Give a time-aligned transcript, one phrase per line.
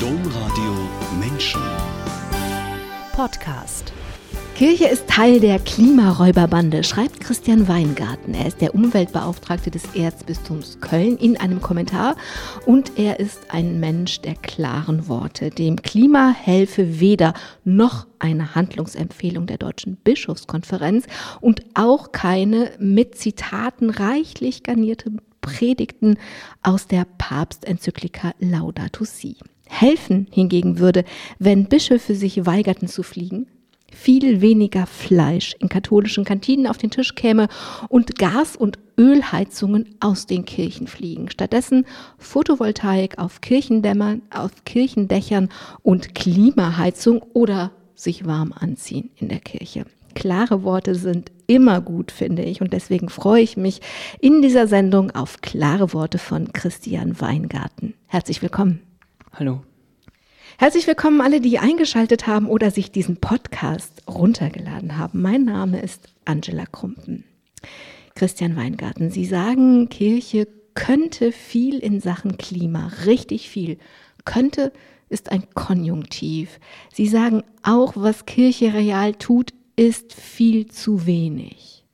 [0.00, 0.74] Domradio
[1.18, 1.62] Menschen.
[3.12, 3.94] Podcast.
[4.54, 8.34] Kirche ist Teil der Klimaräuberbande, schreibt Christian Weingarten.
[8.34, 12.16] Er ist der Umweltbeauftragte des Erzbistums Köln in einem Kommentar
[12.66, 15.48] und er ist ein Mensch der klaren Worte.
[15.48, 17.32] Dem Klima helfe weder
[17.64, 21.06] noch eine Handlungsempfehlung der Deutschen Bischofskonferenz
[21.40, 25.10] und auch keine mit Zitaten reichlich garnierte
[25.40, 26.18] Predigten
[26.62, 29.38] aus der Papstenzyklika Laudato Si.
[29.66, 31.04] Helfen hingegen würde,
[31.38, 33.46] wenn Bischöfe sich weigerten zu fliegen,
[33.92, 37.48] viel weniger Fleisch in katholischen Kantinen auf den Tisch käme
[37.88, 41.30] und Gas- und Ölheizungen aus den Kirchen fliegen.
[41.30, 41.86] Stattdessen
[42.18, 45.48] Photovoltaik auf Kirchendämmern, auf Kirchendächern
[45.82, 49.86] und Klimaheizung oder sich warm anziehen in der Kirche.
[50.14, 52.60] Klare Worte sind immer gut, finde ich.
[52.60, 53.80] Und deswegen freue ich mich
[54.20, 57.94] in dieser Sendung auf klare Worte von Christian Weingarten.
[58.06, 58.85] Herzlich willkommen.
[59.38, 59.60] Hallo.
[60.56, 65.20] Herzlich willkommen alle, die eingeschaltet haben oder sich diesen Podcast runtergeladen haben.
[65.20, 67.22] Mein Name ist Angela Krumpen.
[68.14, 73.76] Christian Weingarten, Sie sagen, Kirche könnte viel in Sachen Klima, richtig viel.
[74.24, 74.72] Könnte
[75.10, 76.58] ist ein Konjunktiv.
[76.90, 81.84] Sie sagen auch, was Kirche real tut, ist viel zu wenig.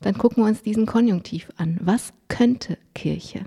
[0.00, 1.78] Dann gucken wir uns diesen Konjunktiv an.
[1.80, 3.44] Was könnte Kirche?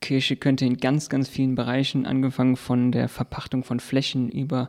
[0.00, 4.68] Kirche könnte in ganz, ganz vielen Bereichen, angefangen von der Verpachtung von Flächen über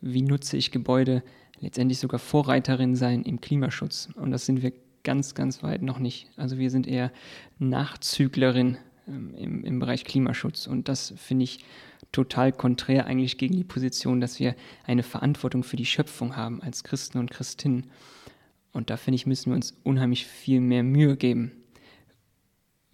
[0.00, 1.22] wie nutze ich Gebäude,
[1.60, 4.08] letztendlich sogar Vorreiterin sein im Klimaschutz.
[4.14, 4.72] Und das sind wir
[5.04, 6.28] ganz, ganz weit noch nicht.
[6.36, 7.12] Also wir sind eher
[7.58, 8.76] Nachzüglerin
[9.08, 10.66] ähm, im, im Bereich Klimaschutz.
[10.66, 11.64] Und das finde ich
[12.12, 16.84] total konträr eigentlich gegen die Position, dass wir eine Verantwortung für die Schöpfung haben als
[16.84, 17.86] Christen und Christinnen.
[18.72, 21.52] Und da finde ich, müssen wir uns unheimlich viel mehr Mühe geben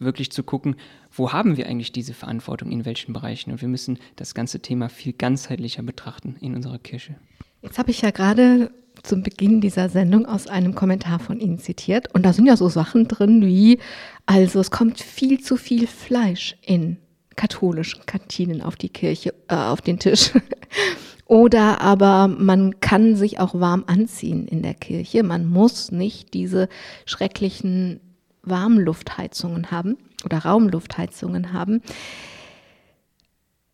[0.04, 0.76] wirklich zu gucken,
[1.10, 3.52] wo haben wir eigentlich diese Verantwortung, in welchen Bereichen.
[3.52, 7.16] Und wir müssen das ganze Thema viel ganzheitlicher betrachten in unserer Kirche.
[7.62, 8.70] Jetzt habe ich ja gerade
[9.02, 12.14] zum Beginn dieser Sendung aus einem Kommentar von Ihnen zitiert.
[12.14, 13.78] Und da sind ja so Sachen drin wie,
[14.26, 16.98] also es kommt viel zu viel Fleisch in
[17.36, 20.32] katholischen Kantinen auf die Kirche, äh, auf den Tisch.
[21.26, 25.22] Oder aber man kann sich auch warm anziehen in der Kirche.
[25.22, 26.68] Man muss nicht diese
[27.06, 28.00] schrecklichen
[28.42, 31.82] Warmluftheizungen haben oder Raumluftheizungen haben.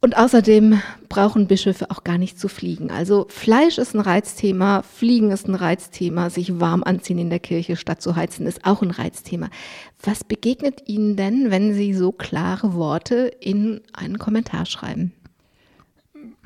[0.01, 2.93] Und außerdem brauchen Bischöfe auch gar nicht zu fliegen.
[2.93, 7.75] Also Fleisch ist ein Reizthema, Fliegen ist ein Reizthema, sich warm anziehen in der Kirche
[7.75, 9.51] statt zu heizen ist auch ein Reizthema.
[10.01, 15.13] Was begegnet Ihnen denn, wenn Sie so klare Worte in einen Kommentar schreiben?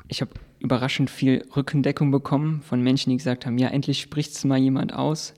[0.07, 4.43] Ich habe überraschend viel Rückendeckung bekommen von Menschen, die gesagt haben, ja, endlich spricht es
[4.45, 5.35] mal jemand aus.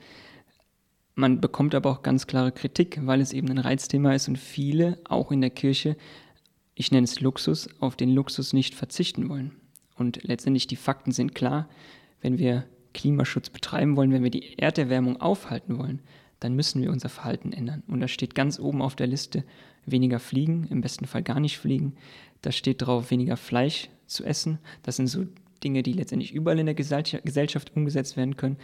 [1.16, 5.00] Man bekommt aber auch ganz klare Kritik, weil es eben ein Reizthema ist und viele,
[5.06, 5.96] auch in der Kirche,
[6.76, 9.56] ich nenne es Luxus, auf den Luxus nicht verzichten wollen.
[9.96, 11.70] Und letztendlich die Fakten sind klar,
[12.22, 16.02] wenn wir Klimaschutz betreiben wollen, wenn wir die Erderwärmung aufhalten wollen,
[16.42, 17.84] dann müssen wir unser Verhalten ändern.
[17.88, 19.46] Und da steht ganz oben auf der Liste
[19.86, 21.96] weniger fliegen, im besten Fall gar nicht fliegen.
[22.42, 24.60] Da steht drauf weniger Fleisch zu essen.
[24.84, 25.26] Das sind so
[25.64, 28.58] Dinge, die letztendlich überall in der Gesellschaft umgesetzt werden können.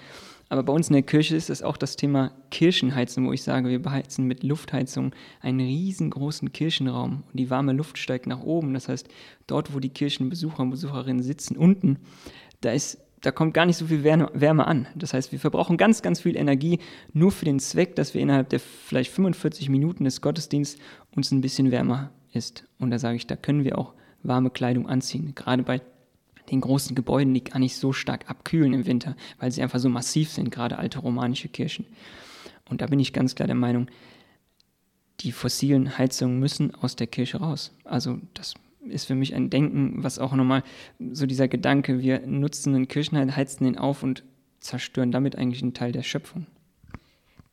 [0.52, 3.70] Aber bei uns in der Kirche ist es auch das Thema Kirchenheizung, wo ich sage,
[3.70, 8.74] wir beheizen mit Luftheizung einen riesengroßen Kirchenraum und die warme Luft steigt nach oben.
[8.74, 9.08] Das heißt,
[9.48, 12.00] dort, wo die Kirchenbesucher und Besucherinnen sitzen, unten,
[12.60, 14.88] da ist da kommt gar nicht so viel Wärme an.
[14.94, 16.80] Das heißt, wir verbrauchen ganz, ganz viel Energie
[17.14, 20.82] nur für den Zweck, dass wir innerhalb der vielleicht 45 Minuten des Gottesdienstes
[21.16, 22.66] uns ein bisschen wärmer ist.
[22.78, 25.34] Und da sage ich, da können wir auch warme Kleidung anziehen.
[25.34, 25.82] Gerade bei
[26.50, 29.90] den großen Gebäuden, die gar nicht so stark abkühlen im Winter, weil sie einfach so
[29.90, 31.86] massiv sind, gerade alte romanische Kirchen.
[32.70, 33.88] Und da bin ich ganz klar der Meinung,
[35.20, 37.76] die fossilen Heizungen müssen aus der Kirche raus.
[37.84, 38.56] Also das
[38.88, 40.64] ist für mich ein Denken, was auch nochmal
[41.00, 44.24] so dieser Gedanke, wir nutzen einen Kirchenheim, heizen den auf und
[44.60, 46.48] zerstören damit eigentlich einen Teil der Schöpfung.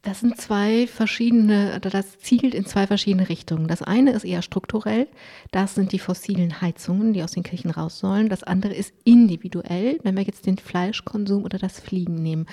[0.03, 3.67] Das sind zwei verschiedene, oder das zielt in zwei verschiedene Richtungen.
[3.67, 5.09] Das eine ist eher strukturell,
[5.51, 8.29] das sind die fossilen Heizungen, die aus den Kirchen raus sollen.
[8.29, 12.47] Das andere ist individuell, wenn wir jetzt den Fleischkonsum oder das Fliegen nehmen.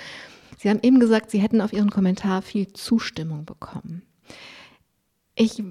[0.58, 4.02] Sie haben eben gesagt, Sie hätten auf Ihren Kommentar viel Zustimmung bekommen.
[5.36, 5.62] Ich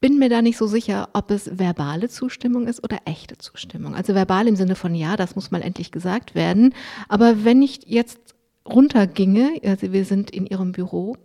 [0.00, 3.94] bin mir da nicht so sicher, ob es verbale Zustimmung ist oder echte Zustimmung.
[3.94, 6.74] Also verbal im Sinne von ja, das muss mal endlich gesagt werden.
[7.08, 8.34] Aber wenn ich jetzt
[8.70, 11.16] runterginge, also wir sind in ihrem Büro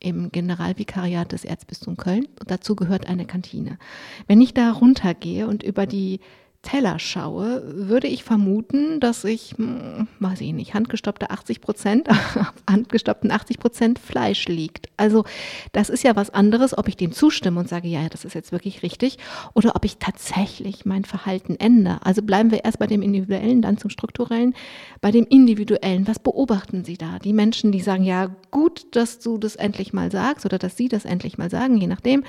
[0.00, 3.78] im Generalvikariat des Erzbistums Köln und dazu gehört eine Kantine.
[4.26, 6.20] Wenn ich da runtergehe und über die
[6.62, 12.08] Teller schaue, würde ich vermuten, dass ich, hm, weiß ich nicht, handgestoppte 80 Prozent,
[12.70, 14.88] handgestoppten 80 Prozent Fleisch liegt.
[14.98, 15.24] Also
[15.72, 18.52] das ist ja was anderes, ob ich dem zustimme und sage, ja, das ist jetzt
[18.52, 19.16] wirklich richtig,
[19.54, 22.04] oder ob ich tatsächlich mein Verhalten ändere.
[22.04, 24.54] Also bleiben wir erst bei dem Individuellen, dann zum Strukturellen.
[25.00, 27.18] Bei dem Individuellen, was beobachten Sie da?
[27.18, 30.88] Die Menschen, die sagen, ja, gut, dass du das endlich mal sagst oder dass Sie
[30.88, 32.22] das endlich mal sagen, je nachdem.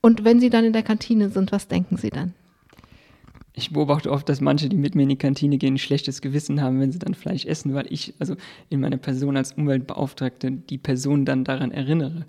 [0.00, 2.34] Und wenn Sie dann in der Kantine sind, was denken Sie dann?
[3.58, 6.60] Ich beobachte oft, dass manche, die mit mir in die Kantine gehen, ein schlechtes Gewissen
[6.60, 8.36] haben, wenn sie dann Fleisch essen, weil ich, also
[8.68, 12.26] in meiner Person als Umweltbeauftragte, die Person dann daran erinnere.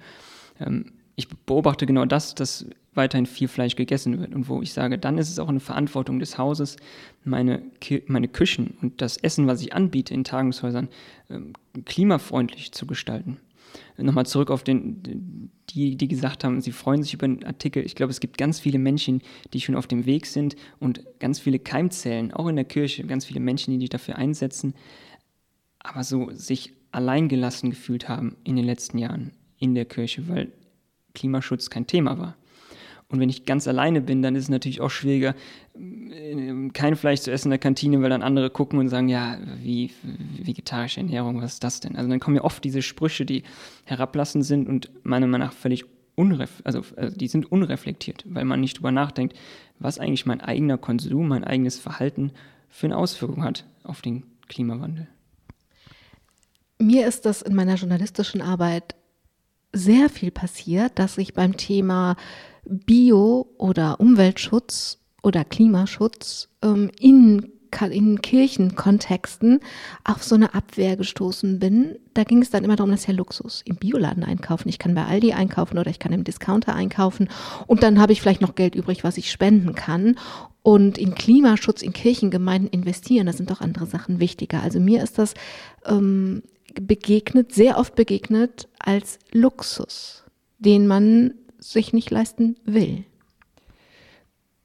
[0.60, 4.98] Ähm, ich beobachte genau das, dass weiterhin viel Fleisch gegessen wird und wo ich sage,
[4.98, 6.78] dann ist es auch eine Verantwortung des Hauses,
[7.26, 7.62] meine,
[8.08, 10.88] meine Küchen und das Essen, was ich anbiete in Tagungshäusern,
[11.30, 11.54] ähm,
[11.86, 13.38] klimafreundlich zu gestalten
[13.98, 17.86] nochmal zurück auf den, die, die gesagt haben, sie freuen sich über den Artikel.
[17.86, 19.22] Ich glaube, es gibt ganz viele Menschen,
[19.54, 23.26] die schon auf dem Weg sind und ganz viele Keimzellen, auch in der Kirche, ganz
[23.26, 24.74] viele Menschen, die sich dafür einsetzen,
[25.80, 30.52] aber so sich alleingelassen gefühlt haben in den letzten Jahren in der Kirche, weil
[31.14, 32.38] Klimaschutz kein Thema war.
[33.10, 35.34] Und wenn ich ganz alleine bin, dann ist es natürlich auch schwieriger,
[35.76, 39.38] äh, kein Fleisch zu essen in der Kantine, weil dann andere gucken und sagen, ja,
[39.62, 39.92] wie
[40.42, 41.96] vegetarische Ernährung, was ist das denn?
[41.96, 43.44] Also dann kommen ja oft diese Sprüche, die
[43.86, 45.86] herablassend sind und meiner Meinung nach völlig
[46.18, 49.38] unref also, also die sind unreflektiert, weil man nicht drüber nachdenkt,
[49.80, 52.32] was eigentlich mein eigener Konsum, mein eigenes Verhalten
[52.70, 55.08] für eine Auswirkung hat auf den Klimawandel.
[56.80, 58.96] Mir ist das in meiner journalistischen Arbeit
[59.74, 62.16] sehr viel passiert, dass ich beim Thema
[62.70, 67.52] Bio- oder Umweltschutz oder Klimaschutz ähm, in,
[67.92, 69.60] in Kirchenkontexten
[70.04, 71.98] auf so eine Abwehr gestoßen bin.
[72.14, 73.62] Da ging es dann immer darum, das ist ja Luxus.
[73.66, 77.30] Im Bioladen einkaufen, ich kann bei Aldi einkaufen oder ich kann im Discounter einkaufen
[77.68, 80.16] und dann habe ich vielleicht noch Geld übrig, was ich spenden kann.
[80.64, 84.62] Und in Klimaschutz, in Kirchengemeinden investieren, da sind doch andere Sachen wichtiger.
[84.62, 85.34] Also mir ist das
[85.86, 86.44] ähm,
[86.82, 90.24] begegnet, sehr oft begegnet als Luxus,
[90.60, 91.34] den man
[91.72, 93.04] sich nicht leisten will.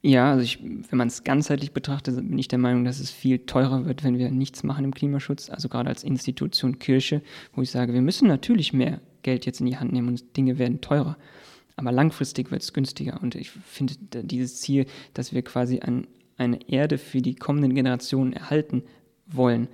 [0.04, 3.38] Ja, also ich, wenn man es ganzheitlich betrachtet, bin ich der Meinung, dass es viel
[3.46, 5.48] teurer wird, wenn wir nichts machen im Klimaschutz.
[5.48, 7.22] Also gerade als Institution Kirche,
[7.54, 10.58] wo ich sage, wir müssen natürlich mehr Geld jetzt in die Hand nehmen und Dinge
[10.58, 11.16] werden teurer.
[11.76, 13.22] Aber langfristig wird es günstiger.
[13.22, 13.94] Und ich finde
[14.24, 18.82] dieses Ziel, dass wir quasi ein, eine Erde für die kommenden Generationen erhalten
[19.28, 19.68] wollen,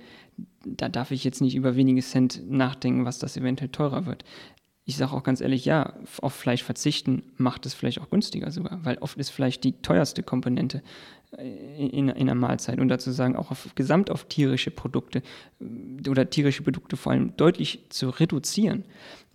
[0.63, 4.23] da darf ich jetzt nicht über wenige Cent nachdenken, was das eventuell teurer wird
[4.89, 8.83] ich sage auch ganz ehrlich, ja, auf Fleisch verzichten macht es vielleicht auch günstiger sogar,
[8.83, 10.81] weil oft ist Fleisch die teuerste Komponente
[11.37, 15.21] äh, in, in einer Mahlzeit und dazu sagen, auch auf, gesamt auf tierische Produkte
[15.61, 18.83] äh, oder tierische Produkte vor allem deutlich zu reduzieren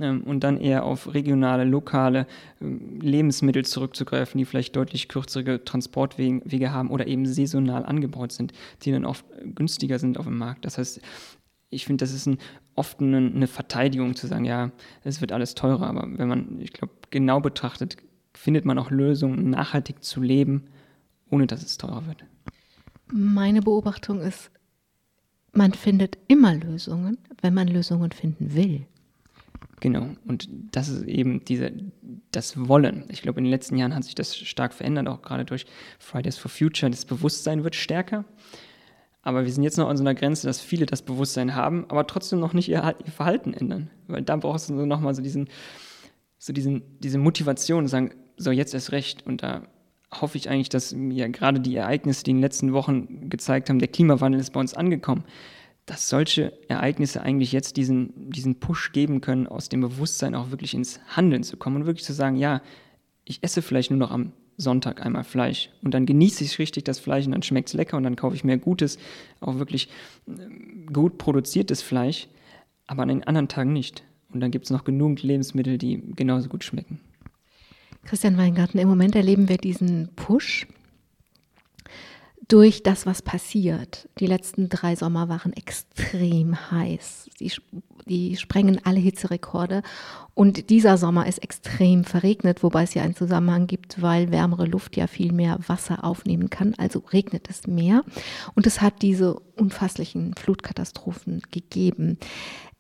[0.00, 2.26] ähm, und dann eher auf regionale, lokale
[2.60, 8.52] ähm, Lebensmittel zurückzugreifen, die vielleicht deutlich kürzere Transportwege haben oder eben saisonal angebaut sind,
[8.82, 9.24] die dann oft
[9.54, 10.64] günstiger sind auf dem Markt.
[10.64, 11.00] Das heißt,
[11.70, 12.38] ich finde, das ist ein,
[12.74, 14.70] oft eine, eine, Verteidigung zu sagen, ja,
[15.02, 15.86] es wird alles teurer.
[15.86, 17.96] Aber wenn man, ich glaube, genau betrachtet,
[18.34, 20.64] findet man auch Lösungen, nachhaltig zu leben,
[21.30, 22.24] ohne dass es teurer wird.
[23.12, 24.50] Meine Beobachtung ist,
[25.52, 28.86] man findet immer Lösungen, wenn man Lösungen finden will.
[29.80, 31.70] Genau, und das ist eben diese,
[32.30, 33.04] das Wollen.
[33.10, 35.66] Ich glaube, in den letzten Jahren hat sich das stark verändert, auch gerade durch
[35.98, 36.90] Fridays for Future.
[36.90, 38.24] Das Bewusstsein wird stärker.
[39.24, 42.06] Aber wir sind jetzt noch an so einer Grenze, dass viele das Bewusstsein haben, aber
[42.06, 43.90] trotzdem noch nicht ihr, ihr Verhalten ändern.
[44.06, 45.48] Weil da brauchst du nochmal so diesen,
[46.38, 49.26] so diesen, diese Motivation, sagen, so jetzt erst recht.
[49.26, 49.62] Und da
[50.12, 53.78] hoffe ich eigentlich, dass mir gerade die Ereignisse, die in den letzten Wochen gezeigt haben,
[53.78, 55.24] der Klimawandel ist bei uns angekommen,
[55.86, 60.74] dass solche Ereignisse eigentlich jetzt diesen, diesen Push geben können, aus dem Bewusstsein auch wirklich
[60.74, 62.60] ins Handeln zu kommen und wirklich zu sagen, ja,
[63.24, 65.70] ich esse vielleicht nur noch am Sonntag einmal Fleisch.
[65.82, 68.36] Und dann genieße ich richtig das Fleisch und dann schmeckt es lecker und dann kaufe
[68.36, 68.98] ich mir gutes,
[69.40, 69.88] auch wirklich
[70.28, 72.28] äh, gut produziertes Fleisch,
[72.86, 74.04] aber an den anderen Tagen nicht.
[74.32, 77.00] Und dann gibt es noch genug Lebensmittel, die genauso gut schmecken.
[78.04, 80.66] Christian Weingarten, im Moment erleben wir diesen Push
[82.48, 84.08] durch das, was passiert.
[84.18, 87.30] Die letzten drei Sommer waren extrem heiß.
[87.40, 87.52] Die,
[88.06, 89.82] die sprengen alle Hitzerekorde.
[90.34, 94.96] Und dieser Sommer ist extrem verregnet, wobei es ja einen Zusammenhang gibt, weil wärmere Luft
[94.96, 96.74] ja viel mehr Wasser aufnehmen kann.
[96.76, 98.04] Also regnet es mehr.
[98.54, 102.18] Und es hat diese unfasslichen Flutkatastrophen gegeben.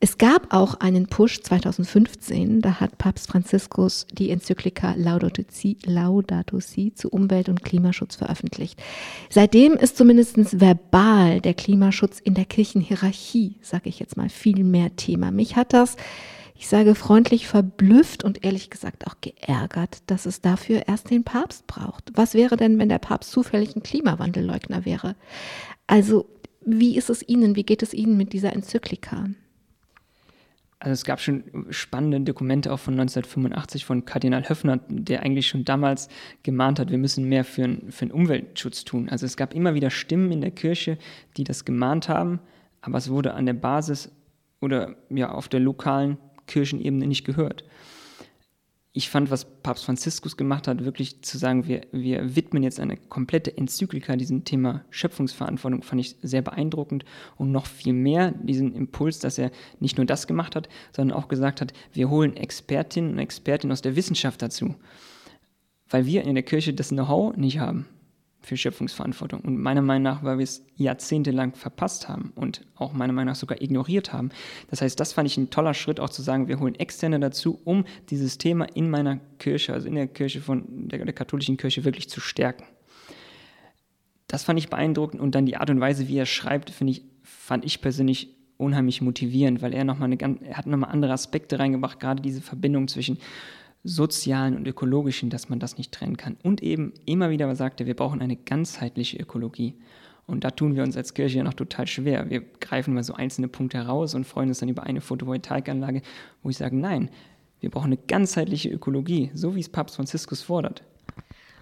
[0.04, 6.60] Es gab auch einen Push 2015, da hat Papst Franziskus die Enzyklika Laudato Si, Laudato
[6.60, 8.82] si zu Umwelt- und Klimaschutz veröffentlicht.
[9.30, 14.94] Seitdem ist zumindest verbal der Klimaschutz in der Kirchenhierarchie, sage ich jetzt mal, viel mehr
[14.94, 15.30] Thema.
[15.30, 15.96] Mich hat das
[16.54, 21.66] ich sage freundlich verblüfft und ehrlich gesagt auch geärgert, dass es dafür erst den Papst
[21.66, 22.12] braucht.
[22.14, 25.16] Was wäre denn, wenn der Papst zufällig ein Klimawandelleugner wäre?
[25.86, 26.26] Also,
[26.60, 29.30] wie ist es Ihnen, wie geht es Ihnen mit dieser Enzyklika?
[30.84, 35.64] Also es gab schon spannende Dokumente auch von 1985 von Kardinal Höffner, der eigentlich schon
[35.64, 36.10] damals
[36.42, 39.08] gemahnt hat, wir müssen mehr für, für den Umweltschutz tun.
[39.08, 40.98] Also es gab immer wieder Stimmen in der Kirche,
[41.38, 42.38] die das gemahnt haben,
[42.82, 44.12] aber es wurde an der Basis
[44.60, 47.64] oder ja auf der lokalen Kirchenebene nicht gehört
[48.96, 52.96] ich fand, was Papst Franziskus gemacht hat, wirklich zu sagen, wir, wir widmen jetzt eine
[52.96, 57.04] komplette Enzyklika diesem Thema Schöpfungsverantwortung, fand ich sehr beeindruckend.
[57.36, 61.26] Und noch viel mehr diesen Impuls, dass er nicht nur das gemacht hat, sondern auch
[61.26, 64.76] gesagt hat, wir holen Expertinnen und Expertinnen aus der Wissenschaft dazu,
[65.90, 67.86] weil wir in der Kirche das Know-how nicht haben
[68.44, 69.40] für Schöpfungsverantwortung.
[69.40, 73.36] Und meiner Meinung nach, weil wir es jahrzehntelang verpasst haben und auch meiner Meinung nach
[73.36, 74.30] sogar ignoriert haben.
[74.70, 77.60] Das heißt, das fand ich ein toller Schritt, auch zu sagen, wir holen Externe dazu,
[77.64, 81.84] um dieses Thema in meiner Kirche, also in der Kirche von der, der katholischen Kirche
[81.84, 82.64] wirklich zu stärken.
[84.26, 87.02] Das fand ich beeindruckend und dann die Art und Weise, wie er schreibt, finde ich,
[87.22, 92.00] fand ich persönlich unheimlich motivierend, weil er nochmal eine er hat nochmal andere Aspekte reingebracht,
[92.00, 93.18] gerade diese Verbindung zwischen
[93.84, 96.36] sozialen und ökologischen, dass man das nicht trennen kann.
[96.42, 99.74] Und eben immer wieder sagte, wir brauchen eine ganzheitliche Ökologie.
[100.26, 102.30] Und da tun wir uns als Kirche ja noch total schwer.
[102.30, 106.00] Wir greifen mal so einzelne Punkte heraus und freuen uns dann über eine Photovoltaikanlage,
[106.42, 107.10] wo ich sage, nein,
[107.60, 110.82] wir brauchen eine ganzheitliche Ökologie, so wie es Papst Franziskus fordert.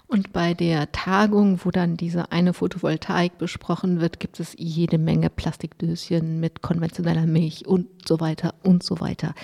[0.06, 5.30] Und bei der Tagung, wo dann diese eine Photovoltaik besprochen wird, gibt es jede Menge
[5.30, 9.34] Plastikdöschen mit konventioneller Milch und so weiter und so weiter.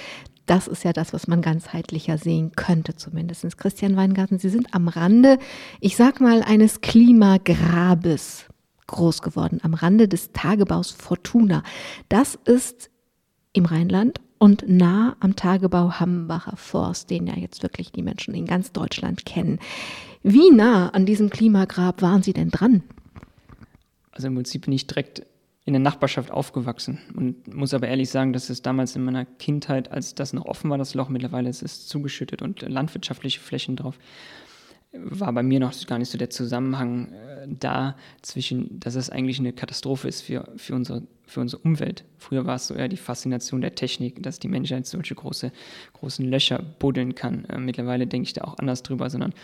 [0.48, 3.58] Das ist ja das, was man ganzheitlicher sehen könnte, zumindest.
[3.58, 5.38] Christian Weingarten, Sie sind am Rande,
[5.78, 8.46] ich sag mal, eines Klimagrabes
[8.86, 11.62] groß geworden, am Rande des Tagebaus Fortuna.
[12.08, 12.88] Das ist
[13.52, 18.46] im Rheinland und nah am Tagebau Hambacher Forst, den ja jetzt wirklich die Menschen in
[18.46, 19.58] ganz Deutschland kennen.
[20.22, 22.82] Wie nah an diesem Klimagrab waren Sie denn dran?
[24.12, 25.26] Also im Prinzip bin ich direkt
[25.68, 29.92] in der Nachbarschaft aufgewachsen und muss aber ehrlich sagen, dass es damals in meiner Kindheit,
[29.92, 33.98] als das noch offen war, das Loch, mittlerweile ist es zugeschüttet und landwirtschaftliche Flächen drauf,
[34.94, 39.38] war bei mir noch gar nicht so der Zusammenhang äh, da zwischen, dass es eigentlich
[39.40, 42.06] eine Katastrophe ist für, für, unsere, für unsere Umwelt.
[42.16, 45.52] Früher war es so eher die Faszination der Technik, dass die Menschheit solche große,
[45.92, 47.44] großen Löcher buddeln kann.
[47.44, 49.34] Äh, mittlerweile denke ich da auch anders drüber, sondern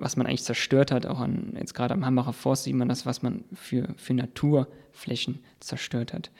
[0.00, 3.06] was man eigentlich zerstört hat, auch an, jetzt gerade am Hambacher Forst sieht man das,
[3.06, 6.30] was man für, für Naturflächen zerstört hat.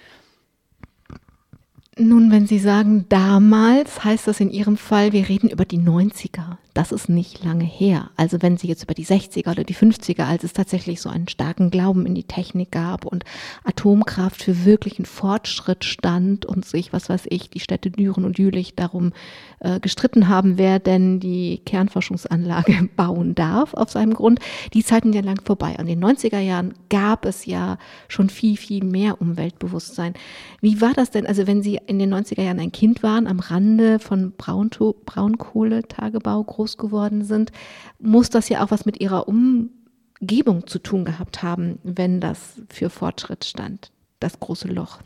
[1.97, 6.59] Nun, wenn Sie sagen damals, heißt das in Ihrem Fall, wir reden über die 90er
[6.79, 8.11] das ist nicht lange her.
[8.15, 11.27] Also wenn Sie jetzt über die 60er oder die 50er, als es tatsächlich so einen
[11.27, 13.25] starken Glauben in die Technik gab und
[13.65, 18.77] Atomkraft für wirklichen Fortschritt stand und sich, was weiß ich, die Städte Düren und Jülich
[18.77, 19.13] darum
[19.59, 24.39] äh, gestritten haben, wer denn die Kernforschungsanlage bauen darf auf seinem Grund,
[24.73, 25.75] die Zeiten ja lang vorbei.
[25.81, 30.15] In den 90er Jahren gab es ja schon viel, viel mehr Umweltbewusstsein.
[30.61, 33.41] Wie war das denn, also wenn Sie in den 90er Jahren ein Kind waren, am
[33.41, 37.53] Rande von Braunkohletagebau groß groß geworden sind,
[37.99, 42.91] muss das ja auch was mit ihrer Umgebung zu tun gehabt haben, wenn das für
[42.91, 45.01] Fortschritt stand, das große Loch.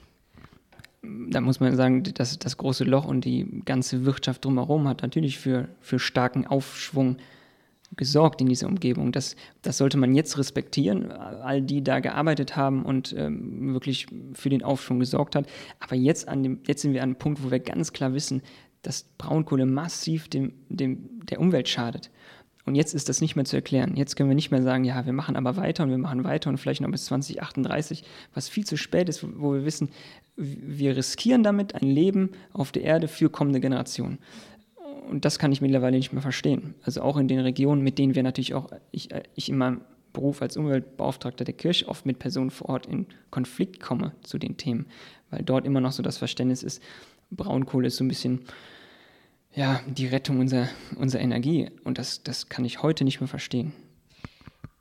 [1.03, 5.39] Da muss man sagen, dass das große Loch und die ganze Wirtschaft drumherum hat natürlich
[5.39, 7.17] für, für starken Aufschwung
[7.97, 9.13] gesorgt in dieser Umgebung.
[9.13, 14.49] Das, das sollte man jetzt respektieren, all die da gearbeitet haben und ähm, wirklich für
[14.49, 15.47] den Aufschwung gesorgt hat.
[15.81, 18.41] Aber jetzt, an dem, jetzt sind wir an einem Punkt, wo wir ganz klar wissen,
[18.83, 22.11] dass Braunkohle massiv dem, dem, der Umwelt schadet.
[22.65, 23.97] Und jetzt ist das nicht mehr zu erklären.
[23.97, 26.49] Jetzt können wir nicht mehr sagen, ja, wir machen aber weiter und wir machen weiter
[26.49, 29.91] und vielleicht noch bis 2038, was viel zu spät ist, wo wir wissen,
[30.37, 34.19] wir riskieren damit ein Leben auf der Erde für kommende Generationen.
[35.11, 36.75] Und das kann ich mittlerweile nicht mehr verstehen.
[36.85, 39.81] Also auch in den Regionen, mit denen wir natürlich auch, ich, ich in meinem
[40.13, 44.57] Beruf als Umweltbeauftragter der Kirche oft mit Personen vor Ort in Konflikt komme zu den
[44.57, 44.87] Themen,
[45.31, 46.83] weil dort immer noch so das Verständnis ist,
[47.33, 48.43] Braunkohle ist so ein bisschen
[49.55, 51.71] ja, die Rettung unserer, unserer Energie.
[51.85, 53.73] Und das, das kann ich heute nicht mehr verstehen.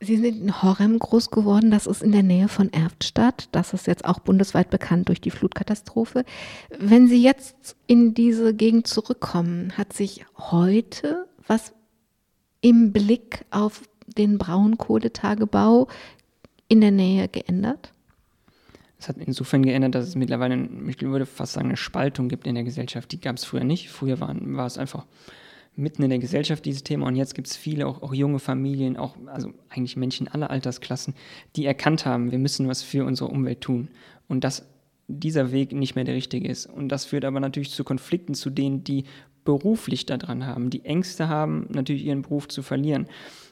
[0.03, 3.50] Sie sind in Horem groß geworden, das ist in der Nähe von Erftstadt.
[3.51, 6.25] Das ist jetzt auch bundesweit bekannt durch die Flutkatastrophe.
[6.79, 11.74] Wenn Sie jetzt in diese Gegend zurückkommen, hat sich heute was
[12.62, 15.88] im Blick auf den Braunkohletagebau
[16.67, 17.93] in der Nähe geändert?
[19.01, 22.53] Es hat insofern geändert, dass es mittlerweile, ich würde fast sagen, eine Spaltung gibt in
[22.53, 23.12] der Gesellschaft.
[23.12, 23.89] Die gab es früher nicht.
[23.89, 25.08] Früher war, war es einfach
[25.75, 28.98] mitten in der Gesellschaft dieses Thema und jetzt gibt es viele, auch, auch junge Familien,
[28.98, 31.15] auch also eigentlich Menschen aller Altersklassen,
[31.55, 33.88] die erkannt haben, wir müssen was für unsere Umwelt tun.
[34.27, 34.65] Und das
[35.08, 36.67] dieser Weg nicht mehr der richtige ist.
[36.67, 39.05] Und das führt aber natürlich zu Konflikten zu denen, die
[39.43, 43.08] beruflich daran haben, die Ängste haben, natürlich ihren Beruf zu verlieren.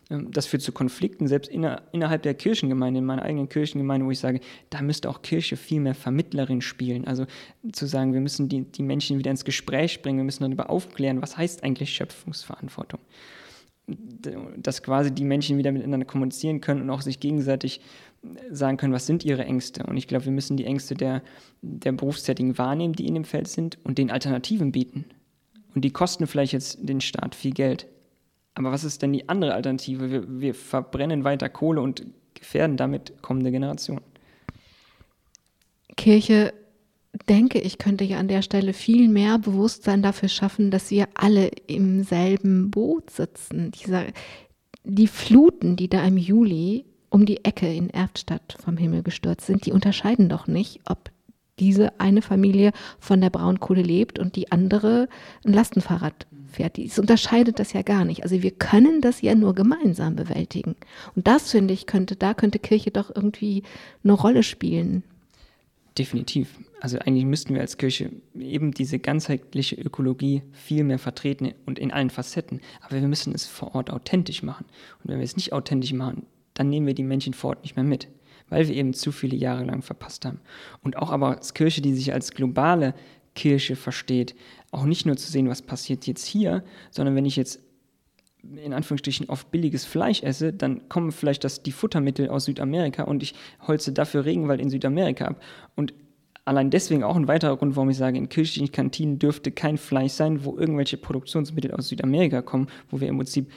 [0.09, 4.11] Ähm, das führt zu Konflikten, selbst inner, innerhalb der Kirchengemeinde, in meiner eigenen Kirchengemeinde, wo
[4.11, 4.39] ich sage,
[4.69, 7.05] da müsste auch Kirche viel mehr Vermittlerin spielen.
[7.07, 7.25] Also
[7.71, 11.21] zu sagen, wir müssen die, die Menschen wieder ins Gespräch bringen, wir müssen darüber aufklären,
[11.21, 12.99] was heißt eigentlich Schöpfungsverantwortung.
[14.57, 17.81] Dass quasi die Menschen wieder miteinander kommunizieren können und auch sich gegenseitig
[18.51, 19.83] sagen können, was sind ihre Ängste.
[19.83, 21.23] Und ich glaube, wir müssen die Ängste der,
[21.61, 25.05] der Berufstätigen wahrnehmen, die in dem Feld sind, und den Alternativen bieten.
[25.73, 27.87] Und die kosten vielleicht jetzt den Staat viel Geld.
[28.59, 30.11] Aber was ist denn die andere Alternative?
[30.11, 34.01] Wir, wir verbrennen weiter Kohle und gefährden damit kommende Generationen.
[35.95, 36.53] Kirche,
[37.29, 41.47] denke ich, könnte ja an der Stelle viel mehr Bewusstsein dafür schaffen, dass wir alle
[41.67, 43.71] im selben Boot sitzen.
[43.71, 44.03] Dieser,
[44.83, 49.67] die Fluten, die da im Juli um die Ecke in Erftstadt vom Himmel gestürzt sind,
[49.67, 51.11] die unterscheiden doch nicht, ob
[51.59, 55.07] diese eine Familie von der Braunkohle lebt und die andere
[55.45, 56.77] ein Lastenfahrrad fährt.
[56.77, 58.23] Es unterscheidet das ja gar nicht.
[58.23, 60.75] Also wir können das ja nur gemeinsam bewältigen.
[61.15, 63.63] Und das finde ich könnte, da könnte Kirche doch irgendwie
[64.03, 65.03] eine Rolle spielen.
[65.97, 66.59] Definitiv.
[66.81, 71.91] Also eigentlich müssten wir als Kirche eben diese ganzheitliche Ökologie viel mehr vertreten und in
[71.91, 72.61] allen Facetten.
[72.81, 74.65] Aber wir müssen es vor Ort authentisch machen.
[75.03, 77.75] Und wenn wir es nicht authentisch machen, dann nehmen wir die Menschen vor Ort nicht
[77.75, 78.07] mehr mit
[78.49, 80.39] weil wir eben zu viele Jahre lang verpasst haben.
[80.83, 82.93] Und auch aber als Kirche, die sich als globale
[83.35, 84.35] Kirche versteht,
[84.71, 87.59] auch nicht nur zu sehen, was passiert jetzt hier, sondern wenn ich jetzt
[88.43, 93.21] in Anführungsstrichen oft billiges Fleisch esse, dann kommen vielleicht das, die Futtermittel aus Südamerika und
[93.21, 93.35] ich
[93.67, 95.41] holze dafür Regenwald in Südamerika ab.
[95.75, 95.93] Und
[96.45, 100.13] allein deswegen auch ein weiterer Grund, warum ich sage, in kirchlichen Kantinen dürfte kein Fleisch
[100.13, 103.51] sein, wo irgendwelche Produktionsmittel aus Südamerika kommen, wo wir im Prinzip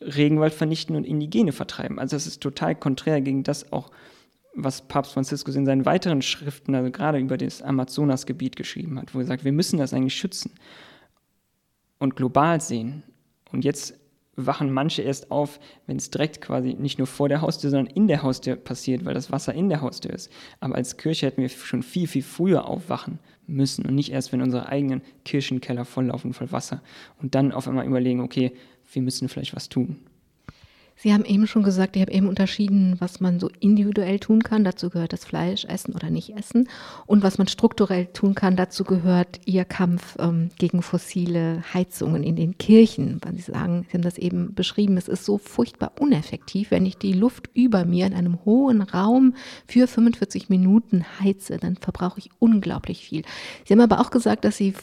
[0.00, 1.98] Regenwald vernichten und Indigene vertreiben.
[1.98, 3.90] Also das ist total konträr gegen das auch,
[4.54, 9.18] was Papst Franziskus in seinen weiteren Schriften, also gerade über das Amazonasgebiet geschrieben hat, wo
[9.18, 10.52] er sagt, wir müssen das eigentlich schützen
[11.98, 13.02] und global sehen.
[13.50, 13.98] Und jetzt
[14.36, 18.08] wachen manche erst auf, wenn es direkt quasi nicht nur vor der Haustür, sondern in
[18.08, 20.30] der Haustür passiert, weil das Wasser in der Haustür ist.
[20.60, 24.42] Aber als Kirche hätten wir schon viel, viel früher aufwachen müssen und nicht erst, wenn
[24.42, 26.82] unsere eigenen Kirchenkeller volllaufen voll Wasser.
[27.20, 28.52] Und dann auf einmal überlegen, okay,
[28.92, 29.98] wir müssen vielleicht was tun.
[30.96, 34.64] Sie haben eben schon gesagt, ich habe eben unterschieden, was man so individuell tun kann.
[34.64, 36.68] Dazu gehört das Fleisch essen oder nicht essen.
[37.06, 42.36] Und was man strukturell tun kann, dazu gehört Ihr Kampf ähm, gegen fossile Heizungen in
[42.36, 43.20] den Kirchen.
[43.22, 46.96] Weil Sie sagen, Sie haben das eben beschrieben, es ist so furchtbar uneffektiv, wenn ich
[46.96, 49.34] die Luft über mir in einem hohen Raum
[49.66, 53.22] für 45 Minuten heize, dann verbrauche ich unglaublich viel.
[53.66, 54.74] Sie haben aber auch gesagt, dass Sie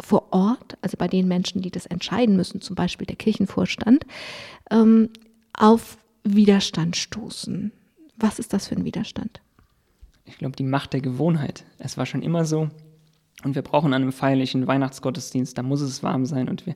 [0.00, 4.04] vor Ort, also bei den Menschen, die das entscheiden müssen, zum Beispiel der Kirchenvorstand,
[4.70, 5.10] ähm,
[5.62, 7.70] auf Widerstand stoßen.
[8.16, 9.40] Was ist das für ein Widerstand?
[10.24, 11.64] Ich glaube, die Macht der Gewohnheit.
[11.78, 12.68] Es war schon immer so.
[13.44, 16.74] Und wir brauchen an einem feierlichen Weihnachtsgottesdienst, da muss es warm sein und wir,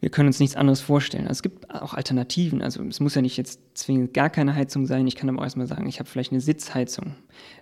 [0.00, 1.24] wir können uns nichts anderes vorstellen.
[1.24, 2.62] Also es gibt auch Alternativen.
[2.62, 5.06] Also es muss ja nicht jetzt zwingend gar keine Heizung sein.
[5.06, 7.14] Ich kann aber auch erstmal sagen, ich habe vielleicht eine Sitzheizung.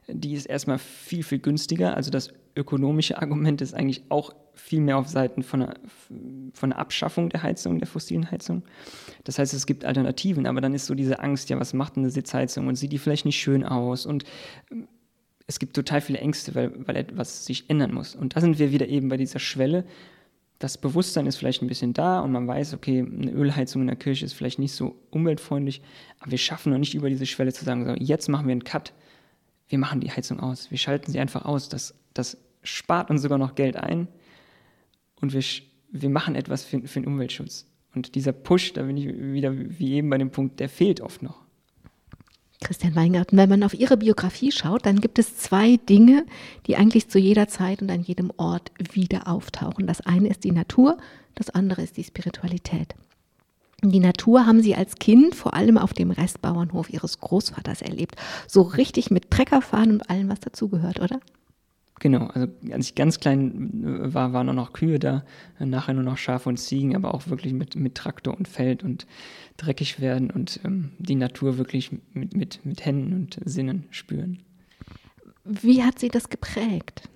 [0.07, 1.97] Die ist erstmal viel, viel günstiger.
[1.97, 5.75] Also das ökonomische Argument ist eigentlich auch viel mehr auf Seiten von der,
[6.53, 8.63] von der Abschaffung der Heizung, der fossilen Heizung.
[9.25, 12.11] Das heißt, es gibt Alternativen, aber dann ist so diese Angst, ja, was macht eine
[12.11, 14.25] Sitzheizung und sieht die vielleicht nicht schön aus und
[14.71, 14.89] ähm,
[15.47, 18.15] es gibt total viele Ängste, weil, weil etwas sich ändern muss.
[18.15, 19.85] Und da sind wir wieder eben bei dieser Schwelle.
[20.59, 23.97] Das Bewusstsein ist vielleicht ein bisschen da und man weiß, okay, eine Ölheizung in der
[23.97, 25.83] Kirche ist vielleicht nicht so umweltfreundlich,
[26.19, 28.65] aber wir schaffen noch nicht über diese Schwelle zu sagen, so, jetzt machen wir einen
[28.65, 28.93] Cut,
[29.69, 31.69] wir machen die Heizung aus, wir schalten sie einfach aus.
[31.69, 34.09] Das, das spart uns sogar noch Geld ein
[35.21, 35.43] und wir,
[35.91, 37.67] wir machen etwas für, für den Umweltschutz.
[37.95, 41.23] Und dieser Push, da bin ich wieder wie eben bei dem Punkt, der fehlt oft
[41.23, 41.48] noch.
[42.61, 46.27] Christian Weingarten, wenn man auf Ihre Biografie schaut, dann gibt es zwei Dinge,
[46.67, 49.87] die eigentlich zu jeder Zeit und an jedem Ort wieder auftauchen.
[49.87, 50.99] Das eine ist die Natur,
[51.35, 52.95] das andere ist die Spiritualität.
[53.83, 58.17] Die Natur haben Sie als Kind vor allem auf dem Restbauernhof Ihres Großvaters erlebt.
[58.49, 61.21] So richtig mit Treckerfahren und allem, was dazugehört, oder?
[62.01, 65.25] Genau, also als ich ganz klein äh, war, waren nur noch Kühe da,
[65.59, 69.07] nachher nur noch Schafe und Ziegen, aber auch wirklich mit, mit Traktor und Feld und
[69.57, 74.43] dreckig werden und ähm, die Natur wirklich mit, mit, mit Händen und Sinnen spüren.
[75.45, 77.09] Wie hat sie das geprägt?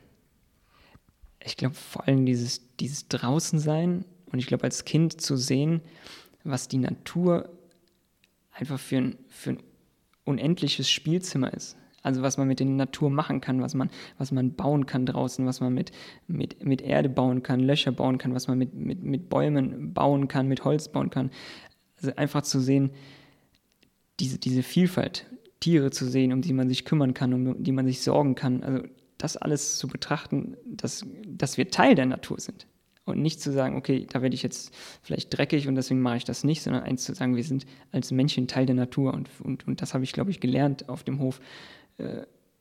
[1.45, 5.81] Ich glaube vor allem dieses, dieses Draußensein und ich glaube als Kind zu sehen,
[6.45, 7.51] was die Natur
[8.53, 9.63] einfach für ein, für ein
[10.25, 11.77] unendliches Spielzimmer ist.
[12.03, 15.47] Also was man mit der Natur machen kann, was man, was man bauen kann draußen,
[15.47, 15.93] was man mit,
[16.27, 20.29] mit, mit Erde bauen kann, Löcher bauen kann, was man mit, mit, mit Bäumen bauen
[20.29, 21.31] kann, mit Holz bauen kann.
[21.97, 22.91] Also einfach zu sehen,
[24.19, 25.27] diese, diese Vielfalt,
[25.61, 28.63] Tiere zu sehen, um die man sich kümmern kann, um die man sich sorgen kann.
[28.65, 28.83] Also
[29.17, 32.67] das alles zu betrachten, dass, dass wir Teil der Natur sind.
[33.05, 36.25] Und nicht zu sagen, okay, da werde ich jetzt vielleicht dreckig und deswegen mache ich
[36.25, 39.13] das nicht, sondern eins zu sagen, wir sind als Menschen Teil der Natur.
[39.13, 41.41] Und, und, und das habe ich, glaube ich, gelernt auf dem Hof,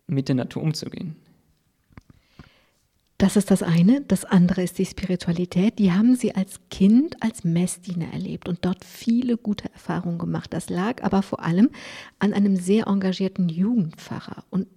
[0.07, 1.15] mit der Natur umzugehen.
[3.21, 4.01] Das ist das eine.
[4.01, 5.77] Das andere ist die Spiritualität.
[5.77, 10.51] Die haben sie als Kind als Messdiener erlebt und dort viele gute Erfahrungen gemacht.
[10.51, 11.69] Das lag aber vor allem
[12.17, 14.43] an einem sehr engagierten Jugendpfarrer.
[14.49, 14.67] Und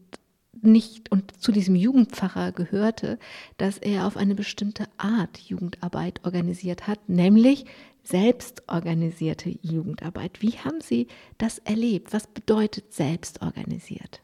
[0.60, 3.18] nicht und zu diesem Jugendpfarrer gehörte,
[3.56, 7.64] dass er auf eine bestimmte Art Jugendarbeit organisiert hat, nämlich
[8.02, 10.42] selbstorganisierte Jugendarbeit.
[10.42, 11.06] Wie haben Sie
[11.38, 12.12] das erlebt?
[12.12, 14.20] Was bedeutet selbstorganisiert?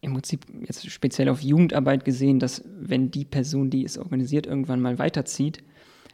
[0.00, 4.80] Im Prinzip jetzt speziell auf Jugendarbeit gesehen, dass wenn die Person, die es organisiert, irgendwann
[4.80, 5.62] mal weiterzieht,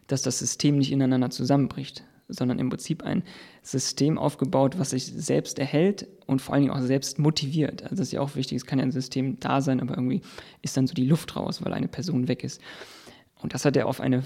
[0.09, 3.23] dass das System nicht ineinander zusammenbricht, sondern im Prinzip ein
[3.63, 7.85] System aufgebaut, was sich selbst erhält und vor allen Dingen auch selbst motiviert.
[7.85, 10.23] Also das ist ja auch wichtig, es kann ja ein System da sein, aber irgendwie
[10.63, 12.61] ist dann so die Luft raus, weil eine Person weg ist.
[13.41, 14.25] Und das hat er auf eine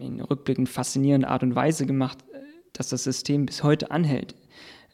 [0.00, 2.18] in rückblickend faszinierende Art und Weise gemacht,
[2.72, 4.34] dass das System bis heute anhält.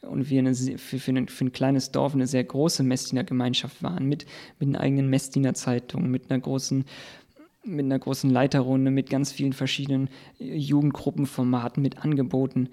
[0.07, 4.05] Und wir eine, für, für, ein, für ein kleines Dorf eine sehr große Messdienergemeinschaft waren,
[4.05, 4.25] mit,
[4.59, 6.85] mit einer eigenen Messdienerzeitung, mit einer großen
[7.65, 12.69] mit einer großen Leiterrunde, mit ganz vielen verschiedenen Jugendgruppenformaten, mit Angeboten.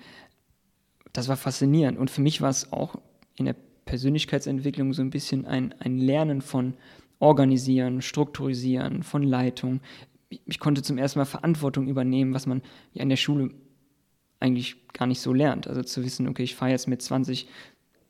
[1.12, 1.98] Das war faszinierend.
[1.98, 2.96] Und für mich war es auch
[3.36, 6.74] in der Persönlichkeitsentwicklung so ein bisschen ein, ein Lernen von
[7.18, 9.80] Organisieren, Strukturisieren, von Leitung.
[10.28, 12.62] Ich, ich konnte zum ersten Mal Verantwortung übernehmen, was man
[12.92, 13.50] ja in der Schule
[14.40, 15.68] eigentlich gar nicht so lernt.
[15.68, 17.46] Also zu wissen, okay, ich fahre jetzt mit 20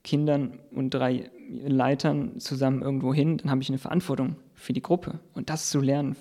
[0.02, 5.20] Kindern und drei Leitern zusammen irgendwo hin, dann habe ich eine Verantwortung für die Gruppe.
[5.34, 6.16] Und das zu lernen,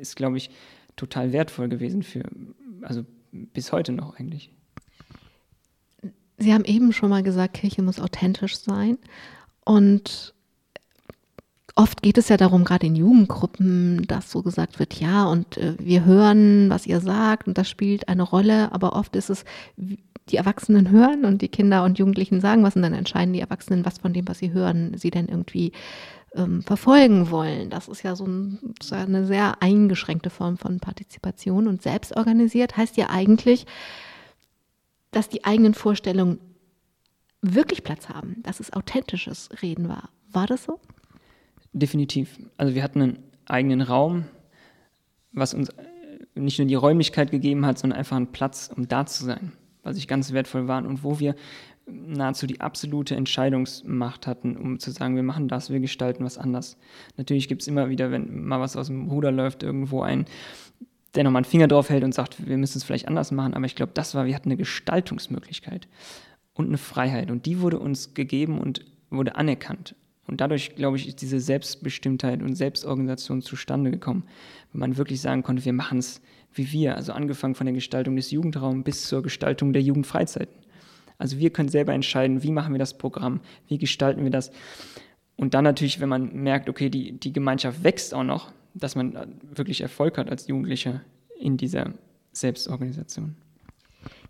[0.00, 0.50] ist, glaube ich,
[0.96, 2.24] total wertvoll gewesen für,
[2.82, 4.50] also bis heute noch eigentlich.
[6.38, 8.98] Sie haben eben schon mal gesagt, Kirche muss authentisch sein.
[9.64, 10.34] Und
[11.76, 15.74] oft geht es ja darum, gerade in Jugendgruppen, dass so gesagt wird, ja, und äh,
[15.78, 19.44] wir hören, was ihr sagt, und das spielt eine Rolle, aber oft ist es,
[19.76, 23.84] die Erwachsenen hören und die Kinder und Jugendlichen sagen was und dann entscheiden die Erwachsenen,
[23.84, 25.72] was von dem, was sie hören, sie denn irgendwie
[26.34, 27.70] ähm, verfolgen wollen.
[27.70, 33.10] Das ist ja so ein, eine sehr eingeschränkte Form von Partizipation und selbstorganisiert heißt ja
[33.10, 33.66] eigentlich,
[35.12, 36.40] dass die eigenen Vorstellungen
[37.42, 40.08] wirklich Platz haben, dass es authentisches Reden war.
[40.32, 40.80] War das so?
[41.78, 42.38] Definitiv.
[42.56, 44.24] Also wir hatten einen eigenen Raum,
[45.32, 45.70] was uns
[46.34, 49.52] nicht nur die Räumlichkeit gegeben hat, sondern einfach einen Platz, um da zu sein
[49.86, 51.36] was ich ganz wertvoll war und wo wir
[51.86, 56.76] nahezu die absolute Entscheidungsmacht hatten, um zu sagen, wir machen das, wir gestalten was anders.
[57.16, 60.26] Natürlich gibt es immer wieder, wenn mal was aus dem Ruder läuft, irgendwo ein,
[61.14, 63.64] der nochmal einen Finger drauf hält und sagt, wir müssen es vielleicht anders machen, aber
[63.64, 65.86] ich glaube, das war, wir hatten eine Gestaltungsmöglichkeit
[66.54, 69.94] und eine Freiheit und die wurde uns gegeben und wurde anerkannt.
[70.26, 74.24] Und dadurch, glaube ich, ist diese Selbstbestimmtheit und Selbstorganisation zustande gekommen,
[74.72, 76.20] wenn man wirklich sagen konnte, wir machen es
[76.56, 80.54] wie wir, also angefangen von der Gestaltung des Jugendraums bis zur Gestaltung der Jugendfreizeiten.
[81.18, 84.50] Also wir können selber entscheiden, wie machen wir das Programm, wie gestalten wir das.
[85.36, 89.38] Und dann natürlich, wenn man merkt, okay, die, die Gemeinschaft wächst auch noch, dass man
[89.54, 91.02] wirklich Erfolg hat als Jugendlicher
[91.38, 91.94] in dieser
[92.32, 93.36] Selbstorganisation.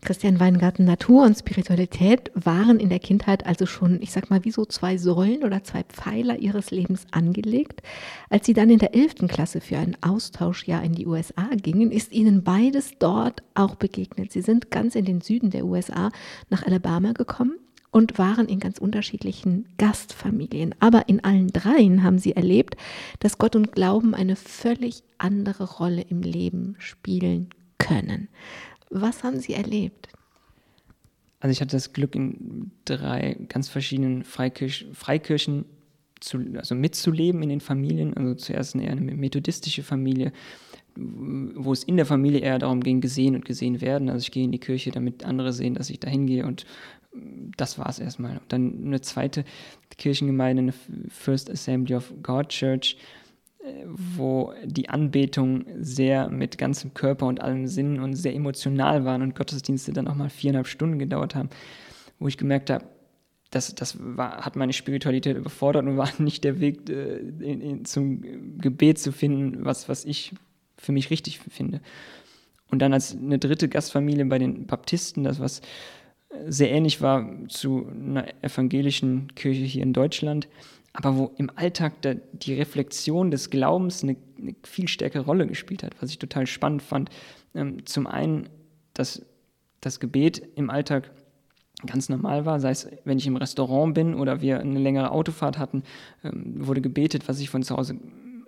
[0.03, 4.51] Christian Weingarten, Natur und Spiritualität waren in der Kindheit also schon, ich sag mal, wie
[4.51, 7.83] so zwei Säulen oder zwei Pfeiler ihres Lebens angelegt.
[8.31, 9.27] Als sie dann in der 11.
[9.29, 14.33] Klasse für ein Austauschjahr in die USA gingen, ist ihnen beides dort auch begegnet.
[14.33, 16.11] Sie sind ganz in den Süden der USA
[16.51, 17.57] nach Alabama gekommen
[17.91, 20.75] und waren in ganz unterschiedlichen Gastfamilien.
[20.81, 22.77] Aber in allen dreien haben sie erlebt,
[23.21, 28.29] dass Gott und Glauben eine völlig andere Rolle im Leben spielen können.
[28.91, 30.09] Was haben Sie erlebt?
[31.41, 35.67] Also ich hatte das Glück, in drei ganz verschiedenen Freikirch Freikirchen
[36.21, 38.15] zu, also mitzuleben in den Familien.
[38.15, 40.33] Also zuerst eher eine methodistische Familie,
[40.97, 44.09] wo es in der Familie eher darum ging, gesehen und gesehen werden.
[44.09, 46.65] Also ich gehe in die Kirche, damit andere sehen, dass ich da hingehe und
[47.57, 48.39] das war es erstmal.
[48.39, 49.45] Und dann eine zweite
[49.97, 50.75] Kirchengemeinde, eine
[51.09, 52.97] First Assembly of God Church,
[53.85, 59.35] wo die Anbetung sehr mit ganzem Körper und allem Sinn und sehr emotional waren und
[59.35, 61.51] Gottesdienste dann auch mal viereinhalb Stunden gedauert haben,
[62.19, 62.85] wo ich gemerkt habe,
[63.51, 67.85] das, das war, hat meine Spiritualität überfordert und war nicht der Weg äh, in, in,
[67.85, 70.33] zum Gebet zu finden, was, was ich
[70.77, 71.81] für mich richtig finde.
[72.71, 75.63] Und dann als eine dritte Gastfamilie bei den Baptisten, das was
[76.47, 80.49] sehr ähnlich war zu einer evangelischen Kirche hier in Deutschland,
[80.97, 85.83] aber wo im Alltag der, die Reflexion des Glaubens eine, eine, viel stärkere Rolle gespielt
[85.83, 87.11] hat, was ich total spannend fand.
[87.55, 88.49] Ähm, zum einen,
[88.95, 89.21] dass
[89.83, 91.11] das Gebet im Alltag
[91.85, 95.59] ganz normal war, sei es, wenn ich im Restaurant bin oder wir eine längere Autofahrt
[95.59, 95.83] hatten,
[96.25, 97.99] ähm, wurde gebetet, was ich von zu Hause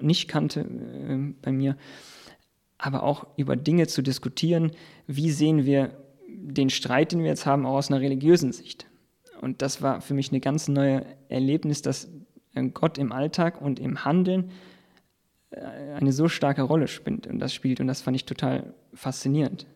[0.01, 1.77] nicht kannte äh, bei mir,
[2.79, 4.73] aber auch über Dinge zu diskutieren,
[5.07, 5.91] wie sehen wir
[6.27, 8.87] den Streit, den wir jetzt haben, auch aus einer religiösen Sicht.
[9.43, 12.09] Und das war für mich eine ganz neue Erlebnis, dass
[12.62, 14.51] Gott im Alltag und im Handeln
[15.51, 15.61] äh,
[15.94, 17.81] eine so starke Rolle spielt und das spielt.
[17.81, 19.66] Und das fand ich total faszinierend.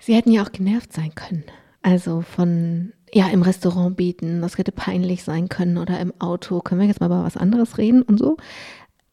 [0.00, 1.44] Sie hätten ja auch genervt sein können.
[1.82, 6.60] Also von, ja, im Restaurant beten, das hätte peinlich sein können oder im Auto.
[6.60, 8.36] Können wir jetzt mal über was anderes reden und so?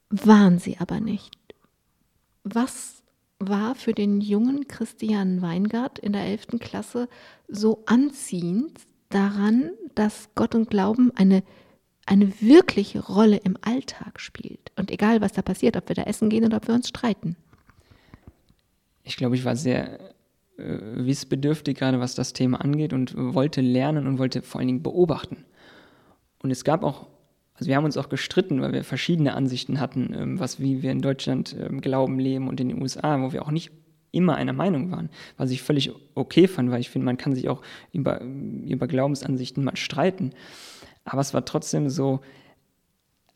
[0.09, 1.37] Waren sie aber nicht.
[2.43, 3.03] Was
[3.39, 6.59] war für den jungen Christian Weingart in der 11.
[6.59, 7.09] Klasse
[7.47, 11.43] so anziehend daran, dass Gott und Glauben eine,
[12.05, 14.71] eine wirkliche Rolle im Alltag spielt?
[14.75, 17.35] Und egal, was da passiert, ob wir da essen gehen oder ob wir uns streiten.
[19.03, 19.99] Ich glaube, ich war sehr
[20.57, 24.83] äh, wissbedürftig, gerade was das Thema angeht, und wollte lernen und wollte vor allen Dingen
[24.83, 25.45] beobachten.
[26.39, 27.07] Und es gab auch
[27.61, 30.91] also wir haben uns auch gestritten, weil wir verschiedene Ansichten hatten, ähm, was wie wir
[30.91, 33.71] in Deutschland ähm, glauben, leben und in den USA, wo wir auch nicht
[34.11, 37.49] immer einer Meinung waren, was ich völlig okay fand, weil ich finde, man kann sich
[37.49, 37.61] auch
[37.93, 40.33] über, über Glaubensansichten mal streiten.
[41.03, 42.21] Aber es war trotzdem so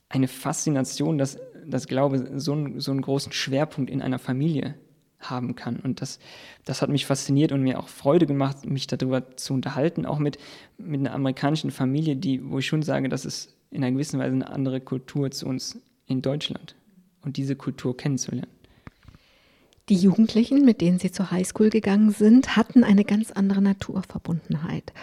[0.09, 4.75] eine Faszination, dass das Glaube so, ein, so einen großen Schwerpunkt in einer Familie
[5.19, 5.79] haben kann.
[5.79, 6.19] Und das,
[6.65, 10.37] das hat mich fasziniert und mir auch Freude gemacht, mich darüber zu unterhalten, auch mit,
[10.77, 14.33] mit einer amerikanischen Familie, die, wo ich schon sage, dass es in einer gewissen Weise
[14.33, 16.75] eine andere Kultur zu uns in Deutschland
[17.21, 18.51] und diese Kultur kennenzulernen.
[19.89, 24.93] Die Jugendlichen, mit denen Sie zur Highschool gegangen sind, hatten eine ganz andere Naturverbundenheit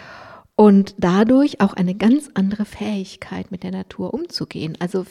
[0.55, 4.77] und dadurch auch eine ganz andere Fähigkeit, mit der Natur umzugehen.
[4.79, 5.05] Also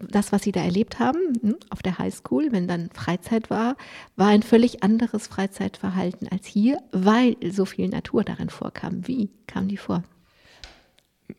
[0.00, 3.76] das, was Sie da erlebt haben hm, auf der Highschool, wenn dann Freizeit war,
[4.16, 9.06] war ein völlig anderes Freizeitverhalten als hier, weil so viel Natur darin vorkam.
[9.06, 10.04] Wie kam die vor?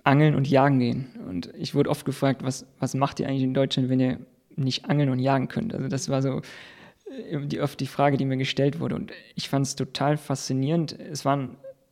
[0.03, 1.07] angeln und jagen gehen.
[1.27, 4.19] Und ich wurde oft gefragt, was, was macht ihr eigentlich in Deutschland, wenn ihr
[4.55, 5.73] nicht angeln und jagen könnt?
[5.73, 6.41] Also das war so
[7.29, 8.95] äh, die, oft die Frage, die mir gestellt wurde.
[8.95, 10.97] Und ich fand es total faszinierend.
[10.99, 11.49] Es war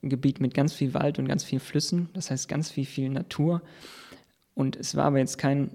[0.09, 3.61] Gebiet mit ganz viel Wald und ganz viel Flüssen, das heißt ganz viel, viel Natur.
[4.53, 5.71] Und es war aber jetzt kein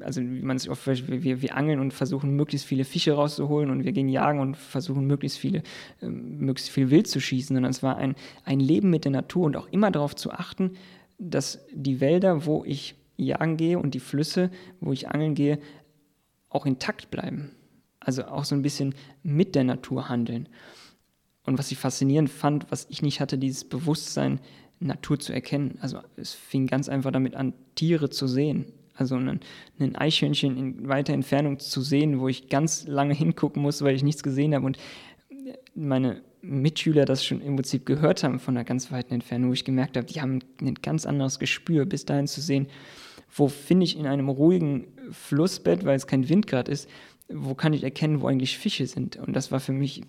[0.00, 3.84] also wie man sich oft wir, wir angeln und versuchen möglichst viele Fische rauszuholen und
[3.84, 5.62] wir gehen jagen und versuchen möglichst viele,
[6.02, 9.46] äh, möglichst viel Wild zu schießen, sondern es war ein, ein Leben mit der Natur
[9.46, 10.72] und auch immer darauf zu achten,
[11.18, 15.58] dass die Wälder, wo ich jagen gehe und die Flüsse, wo ich angeln gehe,
[16.48, 17.52] auch intakt bleiben.
[18.00, 20.48] Also auch so ein bisschen mit der Natur handeln.
[21.46, 24.40] Und was ich faszinierend fand, was ich nicht hatte, dieses Bewusstsein,
[24.78, 25.78] Natur zu erkennen.
[25.80, 29.40] Also es fing ganz einfach damit an, Tiere zu sehen also ein,
[29.78, 34.02] ein Eichhörnchen in weiter Entfernung zu sehen, wo ich ganz lange hingucken muss, weil ich
[34.02, 34.78] nichts gesehen habe und
[35.74, 39.64] meine Mitschüler das schon im Prinzip gehört haben von einer ganz weiten Entfernung, wo ich
[39.64, 42.68] gemerkt habe, die haben ein ganz anderes Gespür, bis dahin zu sehen,
[43.34, 46.88] wo finde ich in einem ruhigen Flussbett, weil es kein Wind gerade ist,
[47.28, 49.16] wo kann ich erkennen, wo eigentlich Fische sind?
[49.16, 50.02] Und das war für mich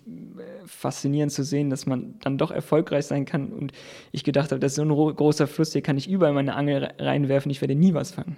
[0.68, 3.52] faszinierend zu sehen, dass man dann doch erfolgreich sein kann.
[3.52, 3.72] Und
[4.12, 6.92] ich gedacht habe, das ist so ein großer Fluss, hier kann ich überall meine Angel
[6.98, 8.36] reinwerfen, ich werde nie was fangen.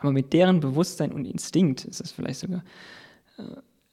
[0.00, 2.64] Aber mit deren Bewusstsein und Instinkt ist es vielleicht sogar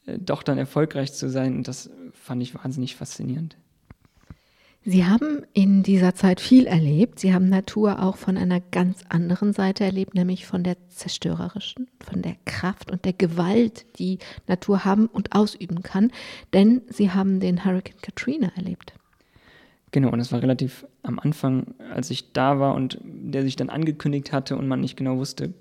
[0.06, 1.58] äh, doch dann erfolgreich zu sein.
[1.58, 3.58] Und das fand ich wahnsinnig faszinierend.
[4.90, 7.20] Sie haben in dieser Zeit viel erlebt.
[7.20, 12.22] Sie haben Natur auch von einer ganz anderen Seite erlebt, nämlich von der zerstörerischen, von
[12.22, 16.14] der Kraft und der Gewalt, die Natur haben und ausüben kann.
[16.54, 18.94] Denn Sie haben den Hurricane Katrina erlebt.
[19.92, 23.70] Genau, und es war relativ am Anfang, als ich da war und der sich dann
[23.70, 25.54] angekündigt hatte und man nicht genau wusste,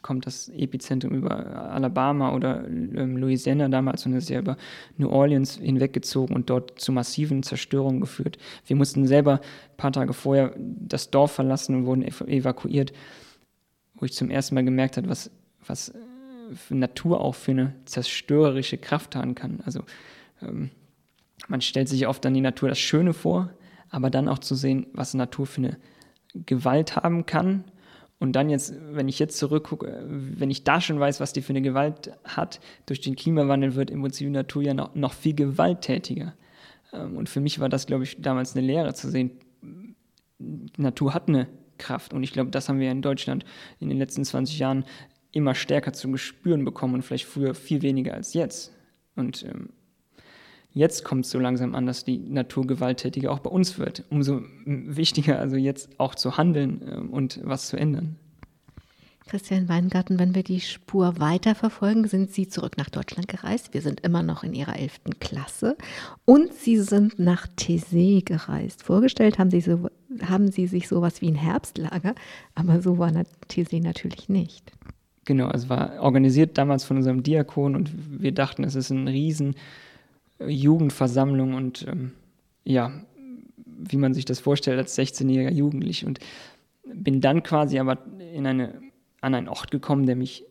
[0.00, 4.56] kommt das Epizentrum über Alabama oder ähm, Louisiana damals und ist ja über
[4.96, 8.38] New Orleans hinweggezogen und dort zu massiven Zerstörungen geführt.
[8.66, 12.92] Wir mussten selber ein paar Tage vorher das Dorf verlassen und wurden evakuiert,
[13.96, 15.32] wo ich zum ersten Mal gemerkt habe, was,
[15.66, 15.92] was
[16.70, 19.62] Natur auch für eine zerstörerische Kraft haben kann.
[19.64, 19.82] Also
[20.42, 20.70] ähm,
[21.48, 23.50] man stellt sich oft dann die Natur das Schöne vor,
[23.90, 25.76] aber dann auch zu sehen, was Natur für eine
[26.34, 27.64] Gewalt haben kann.
[28.18, 31.52] Und dann jetzt, wenn ich jetzt zurückgucke, wenn ich da schon weiß, was die für
[31.52, 35.34] eine Gewalt hat, durch den Klimawandel wird im Prinzip die Natur ja noch, noch viel
[35.34, 36.34] gewalttätiger.
[36.92, 39.32] Ähm, und für mich war das, glaube ich, damals eine Lehre zu sehen,
[40.76, 42.12] Natur hat eine Kraft.
[42.12, 43.44] Und ich glaube, das haben wir in Deutschland
[43.80, 44.84] in den letzten 20 Jahren
[45.32, 48.72] immer stärker zu spüren bekommen und vielleicht früher viel weniger als jetzt.
[49.16, 49.70] Und ähm,
[50.74, 54.04] Jetzt kommt es so langsam an, dass die Natur gewalttätiger auch bei uns wird.
[54.10, 58.16] Umso wichtiger also jetzt auch zu handeln ähm, und was zu ändern.
[59.26, 63.72] Christian Weingarten, wenn wir die Spur weiterverfolgen, sind Sie zurück nach Deutschland gereist.
[63.72, 65.00] Wir sind immer noch in Ihrer 11.
[65.20, 65.76] Klasse.
[66.24, 68.82] Und Sie sind nach Thésée gereist.
[68.82, 69.88] Vorgestellt haben Sie, so,
[70.26, 72.14] haben Sie sich sowas wie ein Herbstlager,
[72.54, 73.10] aber so war
[73.48, 74.72] Thésée natürlich nicht.
[75.24, 79.54] Genau, es war organisiert damals von unserem Diakon und wir dachten, es ist eine riesen
[80.48, 82.12] Jugendversammlung und ähm,
[82.64, 82.92] ja,
[83.56, 86.18] wie man sich das vorstellt als 16-jähriger Jugendlich und
[86.84, 87.98] bin dann quasi aber
[88.34, 88.80] in eine,
[89.20, 90.44] an einen Ort gekommen, der mich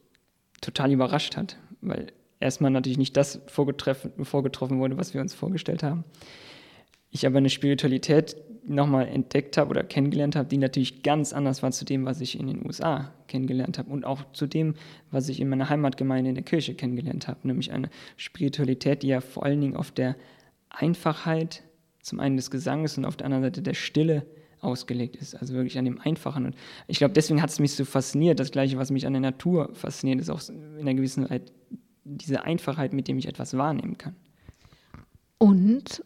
[0.61, 2.07] total überrascht hat, weil
[2.39, 6.03] erstmal natürlich nicht das vorgetroffen, wurde, was wir uns vorgestellt haben.
[7.09, 11.71] Ich aber eine Spiritualität nochmal entdeckt habe oder kennengelernt habe, die natürlich ganz anders war
[11.71, 14.75] zu dem, was ich in den USA kennengelernt habe und auch zu dem,
[15.09, 19.21] was ich in meiner Heimatgemeinde in der Kirche kennengelernt habe, nämlich eine Spiritualität, die ja
[19.21, 20.15] vor allen Dingen auf der
[20.69, 21.63] Einfachheit
[22.01, 24.25] zum einen des Gesanges und auf der anderen Seite der Stille
[24.59, 26.45] ausgelegt ist, also wirklich an dem Einfachen.
[26.45, 26.55] Und
[26.87, 28.39] ich glaube, deswegen hat es mich so fasziniert.
[28.39, 31.51] Das Gleiche, was mich an der Natur fasziniert, ist auch in einer gewissen Zeit
[32.03, 34.15] diese Einfachheit, mit dem ich etwas wahrnehmen kann.
[35.37, 36.03] Und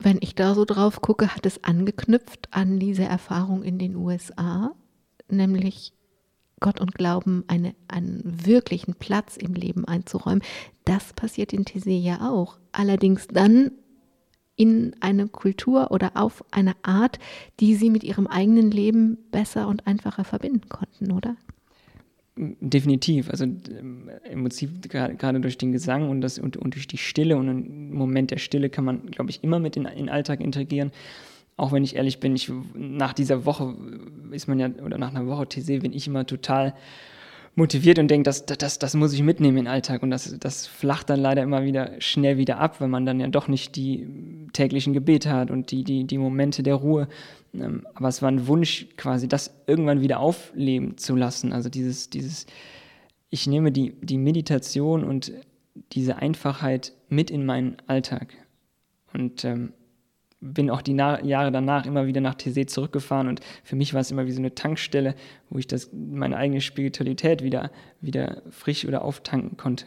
[0.00, 4.72] wenn ich da so drauf gucke, hat es angeknüpft an diese Erfahrung in den USA,
[5.28, 5.92] nämlich
[6.58, 10.42] Gott und Glauben eine, einen wirklichen Platz im Leben einzuräumen.
[10.84, 12.58] Das passiert in Tese ja auch.
[12.72, 13.72] Allerdings dann
[14.56, 17.18] in eine Kultur oder auf eine Art,
[17.60, 21.36] die sie mit ihrem eigenen Leben besser und einfacher verbinden konnten, oder?
[22.42, 23.28] Definitiv.
[23.28, 27.36] Also ähm, im Prinzip gerade durch den Gesang und, das, und, und durch die Stille
[27.36, 30.90] und einen Moment der Stille kann man, glaube ich, immer mit in den Alltag integrieren.
[31.58, 33.74] Auch wenn ich ehrlich bin, ich, nach dieser Woche
[34.30, 36.72] ist man ja, oder nach einer Woche TC bin ich immer total
[37.60, 40.02] motiviert und denkt, das, das, das muss ich mitnehmen in den Alltag.
[40.02, 43.28] Und das, das flacht dann leider immer wieder schnell wieder ab, wenn man dann ja
[43.28, 47.06] doch nicht die täglichen Gebete hat und die, die, die Momente der Ruhe.
[47.54, 51.52] Ähm, aber es war ein Wunsch, quasi das irgendwann wieder aufleben zu lassen.
[51.52, 52.46] Also dieses, dieses,
[53.28, 55.32] ich nehme die, die Meditation und
[55.92, 58.34] diese Einfachheit mit in meinen Alltag.
[59.12, 59.74] Und ähm,
[60.40, 64.00] bin auch die Na Jahre danach immer wieder nach TC zurückgefahren und für mich war
[64.00, 65.14] es immer wie so eine Tankstelle,
[65.50, 69.86] wo ich das, meine eigene Spiritualität wieder, wieder frisch oder auftanken konnte.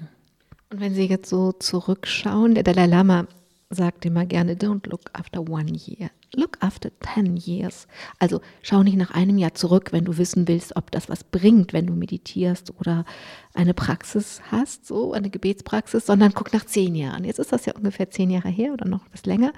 [0.69, 3.27] Und wenn Sie jetzt so zurückschauen, der Dalai Lama
[3.69, 7.87] sagt immer gerne, don't look after one year, look after ten years.
[8.19, 11.73] Also schau nicht nach einem Jahr zurück, wenn du wissen willst, ob das was bringt,
[11.73, 13.05] wenn du meditierst oder
[13.53, 17.23] eine Praxis hast, so eine Gebetspraxis, sondern guck nach zehn Jahren.
[17.23, 19.53] Jetzt ist das ja ungefähr zehn Jahre her oder noch etwas länger.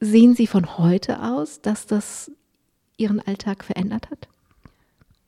[0.00, 2.30] Sehen Sie von heute aus, dass das
[2.96, 4.28] Ihren Alltag verändert hat?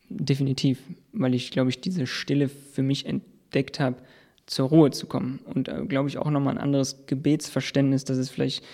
[0.09, 0.79] Definitiv,
[1.13, 3.97] weil ich, glaube ich, diese Stille für mich entdeckt habe,
[4.47, 5.41] zur Ruhe zu kommen.
[5.45, 8.65] Und, äh, glaube ich, auch nochmal ein anderes Gebetsverständnis, dass es vielleicht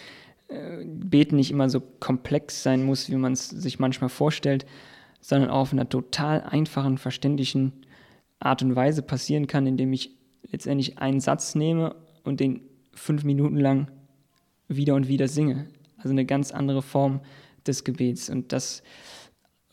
[0.48, 4.64] äh, Beten nicht immer so komplex sein muss, wie man es sich manchmal vorstellt,
[5.20, 7.72] sondern auch auf einer total einfachen, verständlichen
[8.38, 10.12] Art und Weise passieren kann, indem ich
[10.50, 12.60] letztendlich einen Satz nehme und den
[12.92, 13.90] fünf Minuten lang
[14.68, 15.66] wieder und wieder singe.
[15.96, 17.20] Also eine ganz andere Form
[17.66, 18.30] des Gebets.
[18.30, 18.82] Und das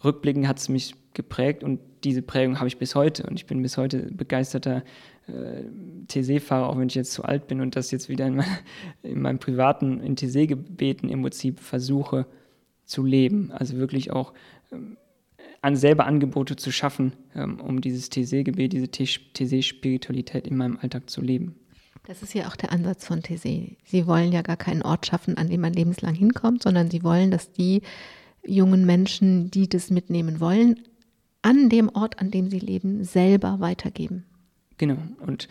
[0.04, 3.24] rückblickend hat es mich geprägt und diese Prägung habe ich bis heute.
[3.24, 4.84] Und ich bin bis heute begeisterter
[5.28, 5.64] äh,
[6.08, 8.58] TC-Fahrer, auch wenn ich jetzt zu alt bin und das jetzt wieder in, mein,
[9.04, 12.26] in meinem privaten, in TC-Gebeten im Prinzip versuche
[12.86, 13.52] zu leben.
[13.52, 14.34] Also wirklich auch
[14.72, 14.98] ähm,
[15.62, 21.22] an selber Angebote zu schaffen, ähm, um dieses TC-Gebet, diese TC-Spiritualität in meinem Alltag zu
[21.22, 21.56] leben.
[22.06, 23.70] Das ist ja auch der Ansatz von Tese.
[23.86, 27.32] Sie wollen ja gar keinen Ort schaffen, an dem man lebenslang hinkommt, sondern sie wollen,
[27.32, 27.82] dass die
[28.46, 30.82] jungen Menschen, die das mitnehmen wollen,
[31.42, 34.26] an dem Ort, an dem sie leben, selber weitergeben.
[34.78, 35.48] Genau, und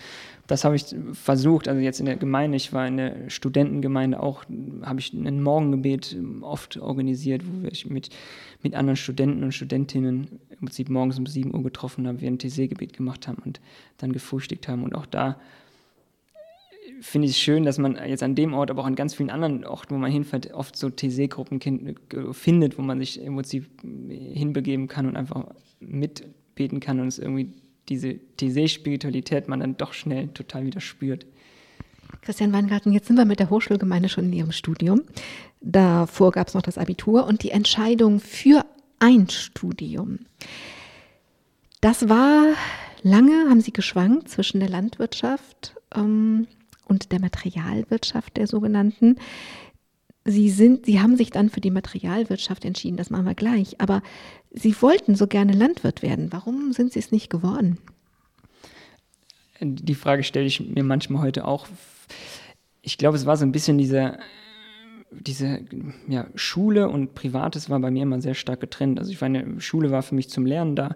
[0.47, 4.45] das habe ich versucht, also jetzt in der Gemeinde, ich war in der Studentengemeinde auch,
[4.83, 8.11] habe ich ein Morgengebet oft organisiert, wo ich mit,
[8.63, 12.39] mit anderen Studenten und Studentinnen im Prinzip morgens um 7 Uhr getroffen haben, wir ein
[12.39, 13.61] TC-Gebet gemacht haben und
[13.97, 14.83] dann gefrühstückt haben.
[14.83, 15.39] Und auch da
[17.03, 19.31] finde ich es schön, dass man jetzt an dem Ort, aber auch an ganz vielen
[19.31, 21.61] anderen Orten, wo man hinfährt, oft so TC-Gruppen
[22.33, 25.49] findet, wo man sich Prinzip hinbegeben kann und einfach
[25.81, 27.53] mitbeten kann und es irgendwie
[27.89, 31.27] diese TC-Spiritualität man dann doch schnell total wieder spürt.
[32.21, 35.03] Christian Weingarten, jetzt sind wir mit der Hochschulgemeinde schon in Ihrem Studium.
[35.61, 38.65] Davor gab es noch das Abitur und die Entscheidung für
[39.01, 40.21] ein Studium.
[41.81, 42.55] Das war
[43.03, 46.47] lange, haben Sie geschwankt zwischen der Landwirtschaft ähm,
[46.93, 49.17] und der Materialwirtschaft der sogenannten.
[50.25, 54.03] Sie sind, sie haben sich dann für die Materialwirtschaft entschieden, das machen wir gleich, aber
[54.51, 56.29] sie wollten so gerne Landwirt werden.
[56.31, 57.79] Warum sind sie es nicht geworden?
[59.61, 61.67] Die Frage stelle ich mir manchmal heute auch.
[62.83, 64.19] Ich glaube, es war so ein bisschen diese,
[65.11, 65.65] diese
[66.09, 68.99] ja, Schule und Privates war bei mir immer sehr stark getrennt.
[68.99, 70.95] Also ich meine, Schule war für mich zum Lernen da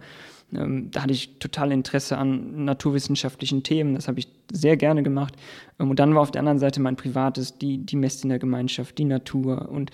[0.53, 5.34] ähm, da hatte ich total Interesse an naturwissenschaftlichen Themen, das habe ich sehr gerne gemacht.
[5.78, 7.97] Ähm, und dann war auf der anderen Seite mein Privates, die, die
[8.38, 9.90] Gemeinschaft, die Natur und,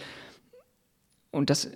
[1.30, 1.70] und das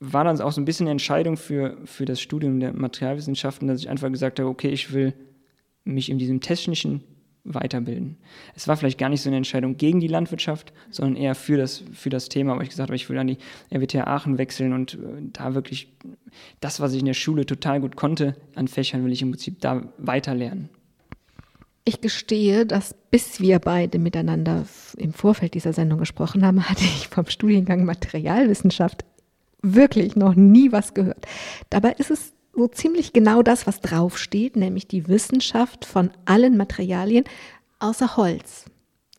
[0.00, 3.80] war dann auch so ein bisschen eine Entscheidung für, für das Studium der Materialwissenschaften, dass
[3.80, 5.14] ich einfach gesagt habe, okay, ich will
[5.84, 7.02] mich in diesem technischen
[7.44, 8.16] weiterbilden.
[8.54, 11.84] Es war vielleicht gar nicht so eine Entscheidung gegen die Landwirtschaft, sondern eher für das,
[11.92, 13.38] für das Thema, weil ich gesagt habe, ich will an die
[13.72, 14.98] RWTH Aachen wechseln und äh,
[15.32, 15.92] da wirklich
[16.60, 19.60] das, was ich in der Schule total gut konnte, an Fächern will ich im Prinzip
[19.60, 20.70] da weiterlernen.
[21.84, 24.64] Ich gestehe, dass bis wir beide miteinander
[24.96, 29.04] im Vorfeld dieser Sendung gesprochen haben, hatte ich vom Studiengang Materialwissenschaft
[29.60, 31.26] wirklich noch nie was gehört.
[31.70, 37.24] Dabei ist es so ziemlich genau das, was draufsteht, nämlich die Wissenschaft von allen Materialien
[37.78, 38.66] außer Holz.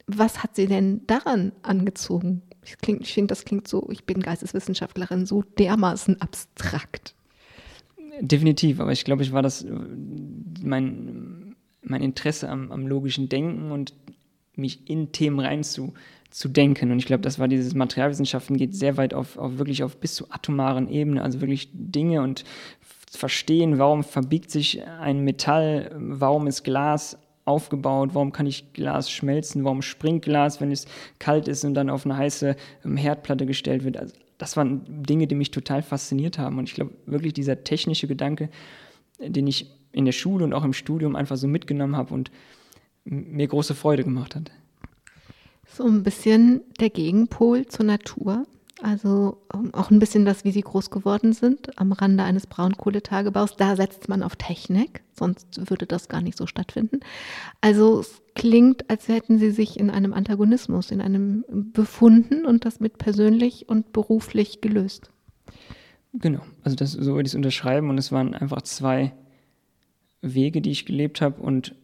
[0.08, 2.44] Was hat sie denn daran angezogen?
[2.64, 7.16] Ich, ich finde, das klingt so, ich bin Geisteswissenschaftlerin, so dermaßen abstrakt.
[8.22, 9.66] Definitiv, aber ich glaube, ich war das
[10.64, 13.94] mein, mein Interesse am, am logischen Denken und
[14.56, 15.94] mich in Themen rein zu.
[16.44, 20.16] Und ich glaube, das war dieses Materialwissenschaften geht sehr weit auf, auf wirklich auf bis
[20.16, 22.44] zur atomaren Ebene, also wirklich Dinge und
[23.12, 29.64] verstehen, warum verbiegt sich ein Metall, warum ist Glas aufgebaut, warum kann ich Glas schmelzen,
[29.64, 30.88] warum springt Glas, wenn es
[31.20, 33.98] kalt ist und dann auf eine heiße ähm, Herdplatte gestellt wird.
[33.98, 36.58] Also das waren Dinge, die mich total fasziniert haben.
[36.58, 38.50] Und ich glaube wirklich dieser technische Gedanke,
[39.20, 42.32] den ich in der Schule und auch im Studium einfach so mitgenommen habe und
[43.06, 44.52] mir große Freude gemacht hat.
[45.68, 48.46] So ein bisschen der Gegenpol zur Natur.
[48.82, 53.56] Also ähm, auch ein bisschen das, wie sie groß geworden sind, am Rande eines Braunkohletagebaus.
[53.56, 57.00] Da setzt man auf Technik, sonst würde das gar nicht so stattfinden.
[57.62, 62.82] Also es klingt, als hätten sie sich in einem Antagonismus, in einem befunden und das
[62.82, 65.10] mit persönlich und beruflich gelöst.
[66.14, 69.14] Genau, also das, so würde ich es unterschreiben und es waren einfach zwei
[70.22, 71.76] Wege, die ich gelebt habe und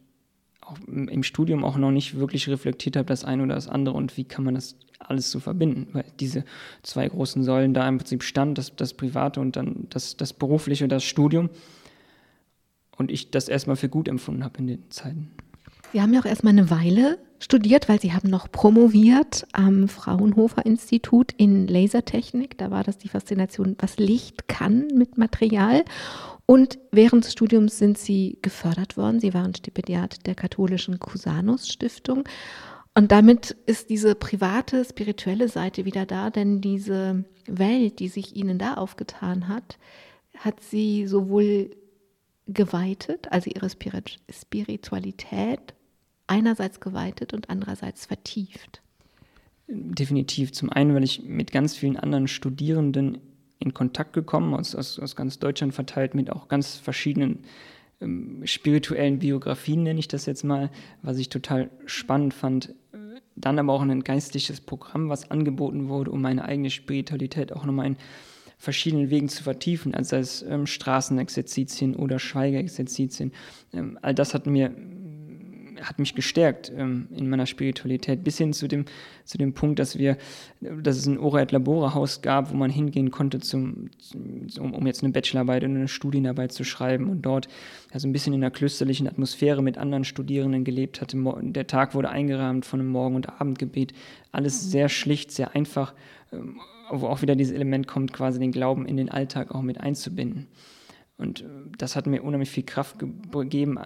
[0.88, 4.24] im Studium auch noch nicht wirklich reflektiert habe, das eine oder das andere und wie
[4.24, 6.45] kann man das alles zu verbinden, weil diese
[6.84, 10.88] zwei großen Säulen da im Prinzip stand, das, das Private und dann das, das Berufliche,
[10.88, 11.49] das Studium.
[12.97, 15.32] Und ich das erstmal für gut empfunden habe in den Zeiten.
[15.91, 20.65] Sie haben ja auch erstmal eine Weile studiert, weil Sie haben noch promoviert am Fraunhofer
[20.65, 22.57] Institut in Lasertechnik.
[22.57, 25.83] Da war das die Faszination, was Licht kann mit Material.
[26.45, 29.19] Und während des Studiums sind Sie gefördert worden.
[29.19, 32.23] Sie waren Stipendiat der katholischen Cusanus Stiftung
[32.93, 38.57] und damit ist diese private, spirituelle Seite wieder da, denn diese Welt, die sich ihnen
[38.57, 39.77] da aufgetan hat,
[40.37, 41.71] hat sie sowohl
[42.47, 45.73] geweitet, also ihre Spiritualität
[46.32, 48.82] einerseits geweitet und andererseits vertieft.
[49.67, 50.53] Definitiv.
[50.53, 53.17] Zum einen, weil ich mit ganz vielen anderen Studierenden
[53.59, 57.39] in Kontakt gekommen, aus, aus, aus ganz Deutschland verteilt, mit auch ganz verschiedenen
[57.99, 60.71] ähm, spirituellen Biografien, nenne ich das jetzt mal,
[61.01, 62.73] was ich total spannend fand.
[63.36, 67.88] Dann aber auch ein geistliches Programm, was angeboten wurde, um meine eigene Spiritualität auch nochmal
[67.88, 67.97] in
[68.57, 73.34] verschiedenen Wegen zu vertiefen, als ähm, Straßenexerzitien oder Schweigeexerzitien.
[73.73, 74.71] Ähm, all das hat mir
[75.82, 78.86] hat mich gestärkt ähm, in meiner Spiritualität, bis hin zu dem,
[79.25, 80.17] zu dem Punkt, dass wir,
[80.59, 83.89] dass es ein Ora et Labora Haus gab, wo man hingehen konnte, zum,
[84.47, 87.47] zum, um jetzt eine Bachelorarbeit oder eine Studienarbeit zu schreiben und dort
[87.91, 91.17] also ein bisschen in einer klösterlichen Atmosphäre mit anderen Studierenden gelebt hatte.
[91.41, 93.93] Der Tag wurde eingerahmt von einem Morgen- und Abendgebet.
[94.32, 94.69] Alles mhm.
[94.69, 95.93] sehr schlicht, sehr einfach,
[96.32, 96.59] ähm,
[96.89, 100.47] wo auch wieder dieses Element kommt, quasi den Glauben in den Alltag auch mit einzubinden.
[101.17, 101.45] Und äh,
[101.77, 103.79] das hat mir unheimlich viel Kraft gegeben,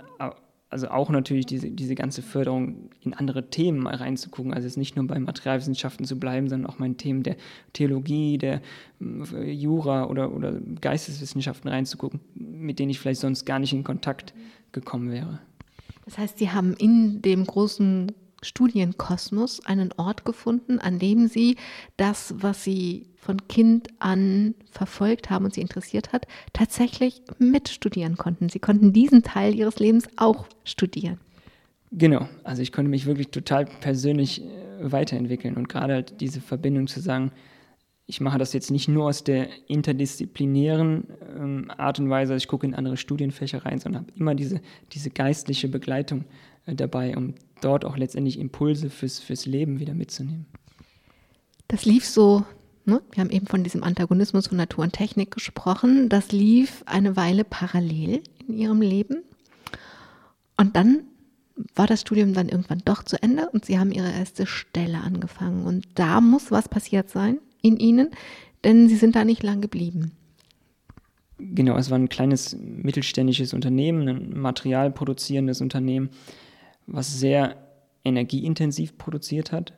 [0.75, 4.53] also auch natürlich diese, diese ganze Förderung in andere Themen mal reinzugucken.
[4.53, 7.37] Also jetzt nicht nur bei Materialwissenschaften zu bleiben, sondern auch mal in Themen der
[7.71, 8.61] Theologie, der
[8.99, 14.33] äh, Jura oder, oder Geisteswissenschaften reinzugucken, mit denen ich vielleicht sonst gar nicht in Kontakt
[14.73, 15.39] gekommen wäre.
[16.03, 18.11] Das heißt, Sie haben in dem großen
[18.41, 21.55] Studienkosmos einen Ort gefunden, an dem Sie
[21.95, 28.49] das, was Sie von Kind an verfolgt haben und Sie interessiert hat, tatsächlich mitstudieren konnten.
[28.49, 31.19] Sie konnten diesen Teil Ihres Lebens auch studieren.
[31.91, 34.45] Genau, also ich konnte mich wirklich total persönlich äh,
[34.79, 37.31] weiterentwickeln und gerade halt diese Verbindung zu sagen,
[38.07, 42.67] ich mache das jetzt nicht nur aus der interdisziplinären ähm, Art und Weise, ich gucke
[42.67, 44.61] in andere Studienfächer rein, sondern habe immer diese,
[44.91, 46.25] diese geistliche Begleitung
[46.67, 50.45] äh, dabei, um dort auch letztendlich Impulse fürs, fürs Leben wieder mitzunehmen.
[51.67, 52.43] Das lief so,
[52.85, 53.01] ne?
[53.11, 57.43] wir haben eben von diesem Antagonismus von Natur und Technik gesprochen, das lief eine Weile
[57.43, 59.23] parallel in Ihrem Leben.
[60.57, 61.03] Und dann
[61.73, 65.65] war das Studium dann irgendwann doch zu Ende und Sie haben Ihre erste Stelle angefangen.
[65.65, 68.11] Und da muss was passiert sein in Ihnen,
[68.63, 70.11] denn Sie sind da nicht lang geblieben.
[71.37, 76.09] Genau, es war ein kleines mittelständisches Unternehmen, ein materialproduzierendes Unternehmen
[76.87, 77.57] was sehr
[78.03, 79.73] energieintensiv produziert hat,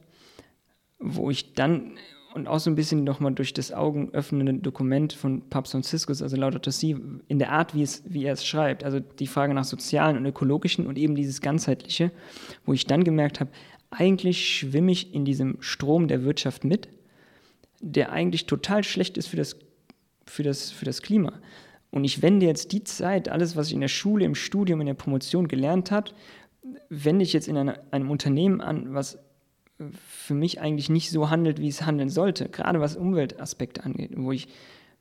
[0.99, 1.97] wo ich dann,
[2.37, 6.69] und auch so ein bisschen nochmal durch das augenöffnende Dokument von Papst Franziskus, also Laudato
[6.71, 6.95] Si,
[7.27, 10.25] in der Art, wie, es, wie er es schreibt, also die Frage nach sozialen und
[10.25, 12.11] ökologischen und eben dieses ganzheitliche,
[12.65, 13.49] wo ich dann gemerkt habe,
[13.89, 16.89] eigentlich schwimme ich in diesem Strom der Wirtschaft mit,
[17.81, 19.57] der eigentlich total schlecht ist für das,
[20.25, 21.33] für das, für das Klima.
[21.89, 24.87] Und ich wende jetzt die Zeit, alles, was ich in der Schule, im Studium, in
[24.87, 26.11] der Promotion gelernt habe,
[26.89, 29.17] wende ich jetzt in eine, einem Unternehmen an, was
[30.07, 34.31] für mich eigentlich nicht so handelt, wie es handeln sollte, gerade was Umweltaspekte angeht, wo
[34.31, 34.47] ich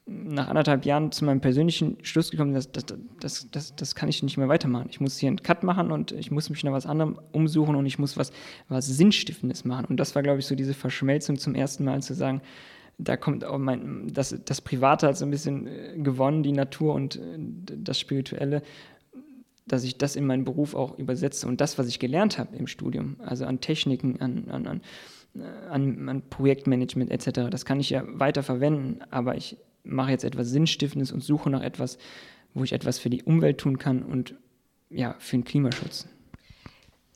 [0.09, 2.87] nach anderthalb Jahren zu meinem persönlichen Schluss gekommen bin, das,
[3.19, 4.87] das, das, das, kann ich nicht mehr weitermachen.
[4.89, 7.87] Ich muss hier einen Cut machen und ich muss mich nach was anderem umsuchen und
[7.87, 8.31] ich muss was,
[8.69, 9.87] was Sinnstiftendes machen.
[9.87, 12.41] Und das war, glaube ich, so diese Verschmelzung zum ersten Mal zu sagen,
[12.99, 16.95] da kommt auch mein, das, das Private hat so ein bisschen äh, gewonnen, die Natur
[16.95, 17.21] und äh,
[17.77, 18.63] das Spirituelle
[19.67, 22.67] dass ich das in meinen Beruf auch übersetze und das, was ich gelernt habe im
[22.67, 24.81] Studium, also an Techniken, an, an, an,
[25.71, 30.49] an, an Projektmanagement etc., das kann ich ja weiter verwenden, aber ich mache jetzt etwas
[30.49, 31.99] Sinnstiftendes und suche nach etwas,
[32.55, 34.35] wo ich etwas für die Umwelt tun kann und
[34.89, 36.09] ja, für den Klimaschutz.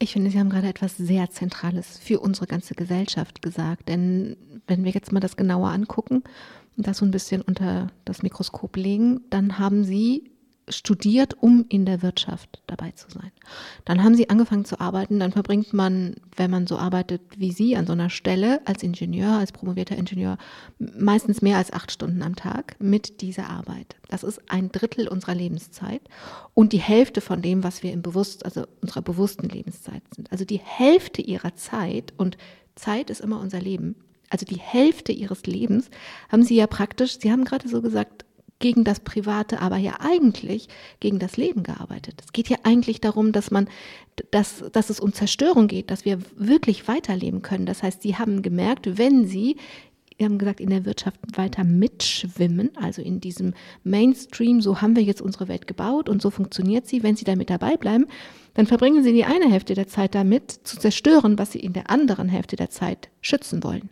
[0.03, 3.89] Ich finde, Sie haben gerade etwas sehr Zentrales für unsere ganze Gesellschaft gesagt.
[3.89, 4.37] Denn
[4.67, 6.25] wenn wir jetzt mal das genauer angucken
[6.77, 10.31] und das so ein bisschen unter das Mikroskop legen, dann haben Sie
[10.77, 13.31] studiert, um in der Wirtschaft dabei zu sein.
[13.85, 17.77] Dann haben sie angefangen zu arbeiten, dann verbringt man, wenn man so arbeitet wie Sie,
[17.77, 20.39] an so einer Stelle als Ingenieur, als promovierter Ingenieur,
[20.79, 23.97] meistens mehr als acht Stunden am Tag mit dieser Arbeit.
[24.09, 26.03] Das ist ein Drittel unserer Lebenszeit
[26.55, 30.31] und die Hälfte von dem, was wir im Bewusst, also unserer bewussten Lebenszeit sind.
[30.33, 32.37] Also die Hälfte ihrer Zeit und
[32.75, 33.97] Zeit ist immer unser Leben.
[34.31, 35.91] Also die Hälfte ihres Lebens
[36.29, 38.25] haben sie ja praktisch, Sie haben gerade so gesagt,
[38.61, 40.69] gegen das Private, aber ja eigentlich
[41.01, 42.23] gegen das Leben gearbeitet.
[42.25, 43.69] Es geht ja eigentlich darum, dass man,
[44.31, 47.67] dass, dass es um Zerstörung geht, dass wir wirklich weiterleben können.
[47.67, 49.57] Das heißt, sie haben gemerkt, wenn sie
[50.17, 53.55] wir haben gesagt, in der Wirtschaft weiter mitschwimmen, also in diesem
[53.85, 57.03] Mainstream, so haben wir jetzt unsere Welt gebaut und so funktioniert sie.
[57.03, 58.05] Wenn sie damit dabei bleiben,
[58.53, 61.89] dann verbringen sie die eine Hälfte der Zeit damit, zu zerstören, was sie in der
[61.89, 63.89] anderen Hälfte der Zeit schützen wollen.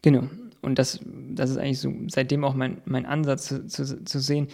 [0.00, 0.22] Genau
[0.62, 4.46] und das, das ist eigentlich so seitdem auch mein, mein Ansatz zu, zu, zu sehen,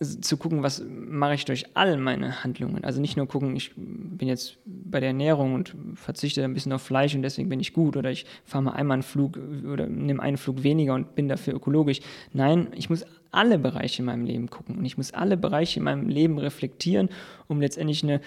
[0.00, 2.82] äh, zu gucken, was mache ich durch all meine Handlungen.
[2.82, 6.82] Also nicht nur gucken, ich bin jetzt bei der Ernährung und verzichte ein bisschen auf
[6.82, 9.38] Fleisch und deswegen bin ich gut oder ich fahre mal einmal einen Flug
[9.72, 12.00] oder nehme einen Flug weniger und bin dafür ökologisch.
[12.32, 15.84] Nein, ich muss alle Bereiche in meinem Leben gucken und ich muss alle Bereiche in
[15.84, 17.08] meinem Leben reflektieren,
[17.46, 18.20] um letztendlich eine,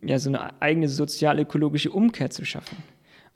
[0.00, 2.78] ja, so eine eigene sozial-ökologische Umkehr zu schaffen.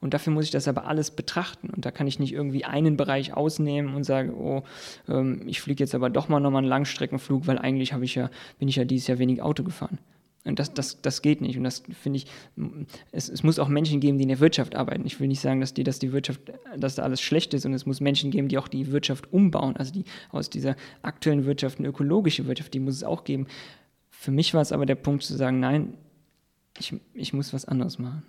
[0.03, 1.70] Und dafür muss ich das aber alles betrachten.
[1.70, 4.64] Und da kann ich nicht irgendwie einen Bereich ausnehmen und sagen, oh,
[5.09, 8.28] ähm, ich fliege jetzt aber doch mal nochmal einen Langstreckenflug, weil eigentlich ich ja,
[8.59, 9.98] bin ich ja dieses Jahr wenig Auto gefahren.
[10.44, 11.57] Und das, das, das geht nicht.
[11.57, 12.26] Und das finde ich,
[13.12, 15.07] es, es muss auch Menschen geben, die in der Wirtschaft arbeiten.
[15.07, 16.40] Ich will nicht sagen, dass die, dass die Wirtschaft,
[16.76, 17.64] dass da alles schlecht ist.
[17.64, 19.76] Und es muss Menschen geben, die auch die Wirtschaft umbauen.
[19.76, 23.46] Also die aus dieser aktuellen Wirtschaft eine ökologische Wirtschaft, die muss es auch geben.
[24.11, 25.94] Für mich war es aber der Punkt zu sagen, nein,
[26.76, 28.24] ich, ich muss was anderes machen.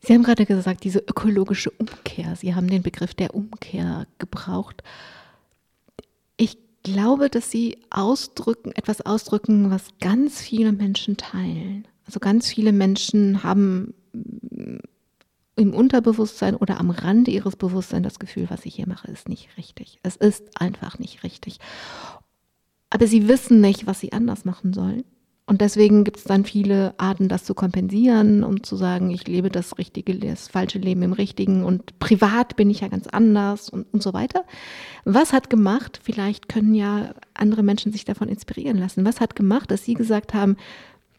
[0.00, 2.36] Sie haben gerade gesagt, diese ökologische Umkehr.
[2.36, 4.82] Sie haben den Begriff der Umkehr gebraucht.
[6.36, 11.86] Ich glaube, dass Sie ausdrücken, etwas ausdrücken, was ganz viele Menschen teilen.
[12.06, 13.92] Also ganz viele Menschen haben
[15.56, 19.48] im Unterbewusstsein oder am Rande ihres Bewusstseins das Gefühl, was ich hier mache, ist nicht
[19.56, 19.98] richtig.
[20.02, 21.58] Es ist einfach nicht richtig.
[22.90, 25.04] Aber sie wissen nicht, was sie anders machen sollen.
[25.48, 29.48] Und deswegen gibt es dann viele Arten, das zu kompensieren, um zu sagen, ich lebe
[29.48, 33.86] das richtige, das falsche Leben im Richtigen und privat bin ich ja ganz anders und,
[33.90, 34.44] und so weiter.
[35.06, 39.70] Was hat gemacht, vielleicht können ja andere Menschen sich davon inspirieren lassen, was hat gemacht,
[39.70, 40.58] dass Sie gesagt haben,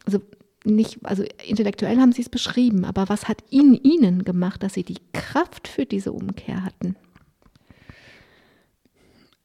[0.06, 0.20] also
[0.64, 4.84] nicht, also intellektuell haben Sie es beschrieben, aber was hat in Ihnen gemacht, dass Sie
[4.84, 6.96] die Kraft für diese Umkehr hatten?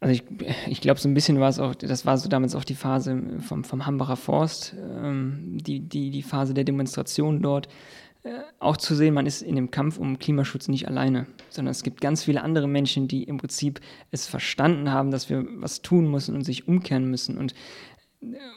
[0.05, 2.65] Also ich, ich glaube, so ein bisschen war es auch, das war so damals auch
[2.65, 7.69] die Phase vom, vom Hambacher Forst, ähm, die, die, die Phase der Demonstration dort.
[8.23, 11.83] Äh, auch zu sehen, man ist in dem Kampf um Klimaschutz nicht alleine, sondern es
[11.83, 13.81] gibt ganz viele andere Menschen, die im Prinzip
[14.11, 17.55] es verstanden haben, dass wir was tun müssen und sich umkehren müssen und,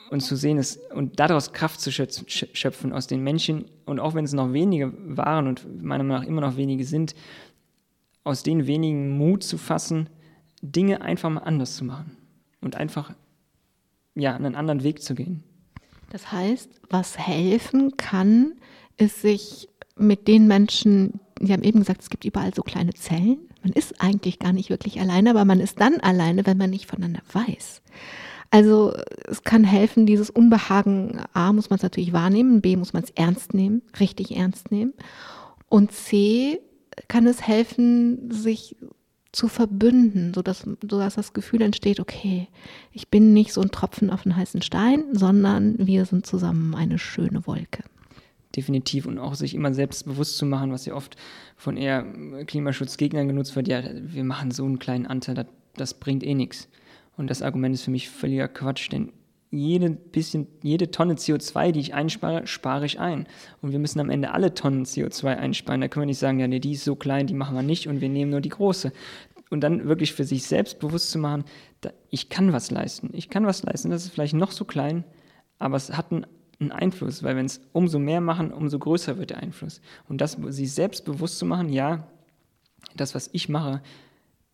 [0.09, 4.25] und zu sehen ist und daraus Kraft zu schöpfen aus den Menschen und auch wenn
[4.25, 7.15] es noch wenige waren und meiner Meinung nach immer noch wenige sind,
[8.25, 10.09] aus den wenigen Mut zu fassen,
[10.61, 12.17] Dinge einfach mal anders zu machen
[12.61, 13.13] und einfach
[14.15, 15.43] ja, einen anderen Weg zu gehen.
[16.09, 18.53] Das heißt, was helfen kann,
[18.97, 23.37] ist sich mit den Menschen, Sie haben eben gesagt, es gibt überall so kleine Zellen.
[23.63, 26.87] Man ist eigentlich gar nicht wirklich alleine, aber man ist dann alleine, wenn man nicht
[26.87, 27.81] voneinander weiß.
[28.49, 28.93] Also
[29.25, 33.11] es kann helfen, dieses Unbehagen, A muss man es natürlich wahrnehmen, B muss man es
[33.11, 34.93] ernst nehmen, richtig ernst nehmen.
[35.69, 36.59] Und C
[37.07, 38.75] kann es helfen, sich
[39.37, 42.47] zu verbünden, sodass, sodass das Gefühl entsteht, okay,
[42.91, 46.97] ich bin nicht so ein Tropfen auf den heißen Stein, sondern wir sind zusammen eine
[46.97, 47.83] schöne Wolke.
[48.55, 51.17] Definitiv und auch sich immer selbst bewusst zu machen, was ja oft
[51.55, 52.03] von eher
[52.47, 56.67] Klimaschutzgegnern genutzt wird, ja, wir machen so einen kleinen Anteil, das, das bringt eh nichts.
[57.15, 59.11] Und das Argument ist für mich völliger Quatsch, denn
[59.49, 63.27] jede bisschen, jede Tonne CO2, die ich einspare, spare ich ein.
[63.61, 65.81] Und wir müssen am Ende alle Tonnen CO2 einsparen.
[65.81, 67.87] Da können wir nicht sagen, ja, nee, die ist so klein, die machen wir nicht
[67.87, 68.91] und wir nehmen nur die große.
[69.49, 71.45] Und dann wirklich für sich selbst bewusst zu machen,
[71.81, 73.11] da, ich kann was leisten.
[73.13, 75.05] Ich kann was leisten, das ist vielleicht noch so klein,
[75.59, 76.25] aber es hat einen,
[76.59, 79.79] einen Einfluss, weil wenn es umso mehr machen, umso größer wird der Einfluss.
[80.09, 82.07] Und das sich selbst bewusst zu machen, ja,
[82.95, 83.81] das, was ich mache,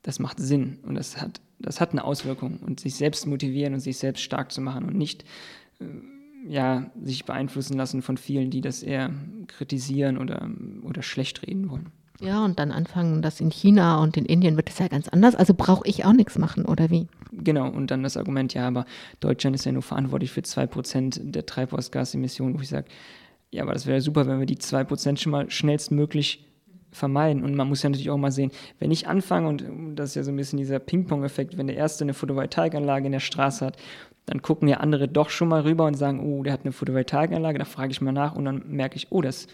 [0.04, 3.80] das macht Sinn und das hat, das hat eine Auswirkung und sich selbst motivieren und
[3.80, 5.24] sich selbst stark zu machen und nicht
[5.80, 5.86] äh,
[6.48, 9.12] ja, sich beeinflussen lassen von vielen, die das eher
[9.48, 10.50] kritisieren oder,
[10.84, 11.92] oder schlecht reden wollen.
[12.20, 15.36] Ja, und dann anfangen, dass in China und in Indien wird es ja ganz anders,
[15.36, 17.08] also brauche ich auch nichts machen, oder wie?
[17.32, 18.86] Genau, und dann das Argument, ja, aber
[19.20, 22.88] Deutschland ist ja nur verantwortlich für 2% der Treibhausgasemissionen, wo ich sage,
[23.52, 26.46] ja, aber das wäre super, wenn wir die 2% schon mal schnellstmöglich
[26.94, 27.44] vermeiden.
[27.44, 30.24] Und man muss ja natürlich auch mal sehen, wenn ich anfange, und das ist ja
[30.24, 33.78] so ein bisschen dieser Ping-Pong-Effekt, wenn der Erste eine Photovoltaikanlage in der Straße hat,
[34.26, 37.60] dann gucken ja andere doch schon mal rüber und sagen, oh, der hat eine Photovoltaikanlage,
[37.60, 39.48] da frage ich mal nach und dann merke ich, oh, das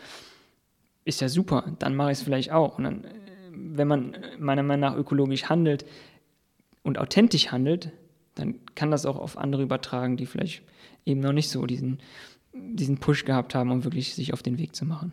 [1.05, 2.77] ist ja super, dann mache ich es vielleicht auch.
[2.77, 3.03] Und dann,
[3.51, 5.85] wenn man meiner Meinung nach ökologisch handelt
[6.83, 7.91] und authentisch handelt,
[8.35, 10.61] dann kann das auch auf andere übertragen, die vielleicht
[11.05, 11.99] eben noch nicht so diesen,
[12.53, 15.11] diesen Push gehabt haben, um wirklich sich auf den Weg zu machen.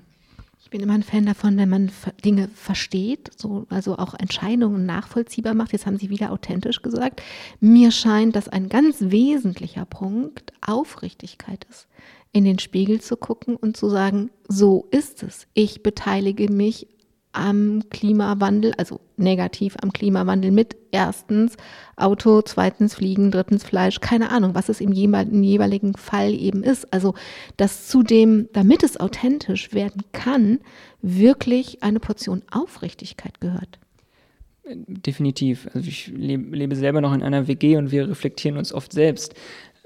[0.66, 1.92] Ich bin immer ein Fan davon, wenn man
[2.24, 5.70] Dinge versteht, so, also auch Entscheidungen nachvollziehbar macht.
[5.70, 7.22] Jetzt haben Sie wieder authentisch gesagt.
[7.60, 11.86] Mir scheint, dass ein ganz wesentlicher Punkt Aufrichtigkeit ist,
[12.32, 15.46] in den Spiegel zu gucken und zu sagen, so ist es.
[15.54, 16.88] Ich beteilige mich
[17.36, 20.76] am Klimawandel, also negativ am Klimawandel mit.
[20.90, 21.56] Erstens
[21.96, 26.92] Auto, zweitens Fliegen, drittens Fleisch, keine Ahnung, was es im jeweiligen Fall eben ist.
[26.92, 27.14] Also,
[27.56, 30.60] dass zudem, damit es authentisch werden kann,
[31.02, 33.78] wirklich eine Portion Aufrichtigkeit gehört.
[34.68, 35.68] Definitiv.
[35.74, 39.34] Also ich lebe, lebe selber noch in einer WG und wir reflektieren uns oft selbst.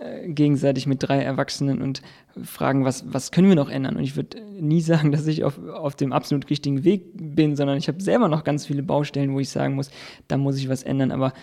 [0.00, 2.00] Äh, gegenseitig mit drei Erwachsenen und
[2.42, 3.96] fragen, was, was können wir noch ändern?
[3.96, 7.76] Und ich würde nie sagen, dass ich auf, auf dem absolut richtigen Weg bin, sondern
[7.76, 9.90] ich habe selber noch ganz viele Baustellen, wo ich sagen muss,
[10.26, 11.12] da muss ich was ändern.
[11.12, 11.34] Aber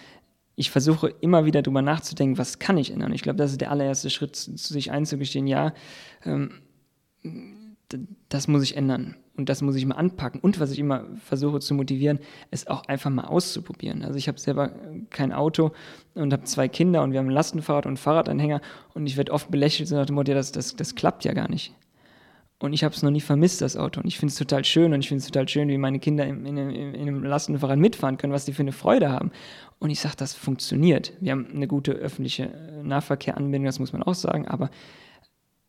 [0.56, 3.14] ich versuche immer wieder darüber nachzudenken, was kann ich ändern?
[3.14, 5.74] Ich glaube, das ist der allererste Schritt, sich einzugestehen, ja,
[6.26, 6.50] ähm,
[8.30, 10.42] das muss ich ändern und das muss ich mal anpacken.
[10.42, 12.20] Und was ich immer versuche zu motivieren,
[12.52, 14.04] ist auch einfach mal auszuprobieren.
[14.04, 14.72] Also ich habe selber
[15.10, 15.72] kein Auto
[16.16, 18.62] und habe zwei Kinder und wir haben ein Lastenfahrrad und einen Fahrradanhänger
[18.94, 21.50] und ich werde oft belächelt so nach dem Motto, das, das, das klappt ja gar
[21.50, 21.74] nicht.
[22.60, 24.02] Und ich habe es noch nie vermisst, das Auto.
[24.02, 26.26] Und ich finde es total schön und ich finde es total schön, wie meine Kinder
[26.26, 29.32] in, in, in, in, einem Lastenfahrrad mitfahren können, was die für eine Freude haben.
[29.78, 31.14] Und ich sage, das funktioniert.
[31.20, 32.50] Wir haben eine gute öffentliche
[32.84, 34.72] Nahverkehranbindung, das muss man auch sagen, aber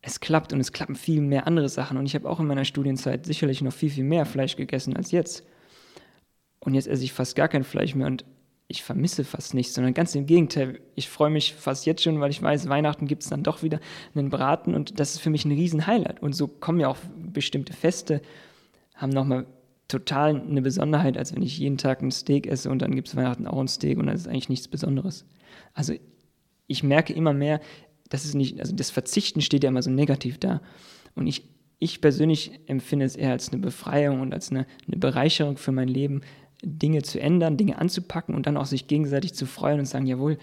[0.01, 1.97] es klappt und es klappen viel mehr andere Sachen.
[1.97, 5.11] Und ich habe auch in meiner Studienzeit sicherlich noch viel, viel mehr Fleisch gegessen als
[5.11, 5.45] jetzt.
[6.59, 8.25] Und jetzt esse ich fast gar kein Fleisch mehr und
[8.67, 10.79] ich vermisse fast nichts, sondern ganz im Gegenteil.
[10.93, 13.79] Ich freue mich fast jetzt schon, weil ich weiß, Weihnachten gibt es dann doch wieder
[14.13, 16.21] einen Braten und das ist für mich ein Riesen-Highlight.
[16.21, 18.21] Und so kommen ja auch bestimmte Feste,
[18.93, 19.47] haben nochmal
[19.87, 23.15] total eine Besonderheit, als wenn ich jeden Tag ein Steak esse und dann gibt es
[23.15, 25.25] Weihnachten auch ein Steak und das ist eigentlich nichts Besonderes.
[25.73, 25.93] Also
[26.67, 27.59] ich merke immer mehr,
[28.09, 30.61] das ist nicht, also das Verzichten steht ja immer so negativ da.
[31.15, 31.47] Und ich,
[31.79, 35.87] ich persönlich empfinde es eher als eine Befreiung und als eine, eine Bereicherung für mein
[35.87, 36.21] Leben,
[36.61, 40.37] Dinge zu ändern, Dinge anzupacken und dann auch sich gegenseitig zu freuen und sagen, jawohl,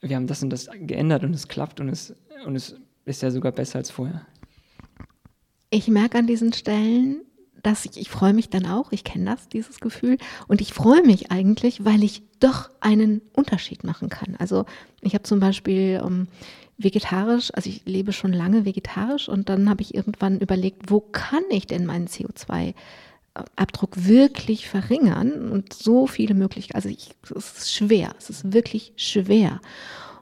[0.00, 3.30] wir haben das und das geändert und es klappt und es, und es ist ja
[3.30, 4.26] sogar besser als vorher.
[5.70, 7.22] Ich merke an diesen Stellen,
[7.62, 11.02] dass ich, ich freue mich dann auch, ich kenne das, dieses Gefühl, und ich freue
[11.02, 14.36] mich eigentlich, weil ich doch einen Unterschied machen kann.
[14.38, 14.66] Also
[15.00, 16.28] ich habe zum Beispiel um, ähm,
[16.78, 21.44] vegetarisch, also ich lebe schon lange vegetarisch und dann habe ich irgendwann überlegt, wo kann
[21.50, 26.76] ich denn meinen CO2-Abdruck wirklich verringern und so viele Möglichkeiten.
[26.76, 29.60] Also ich, es ist schwer, es ist wirklich schwer.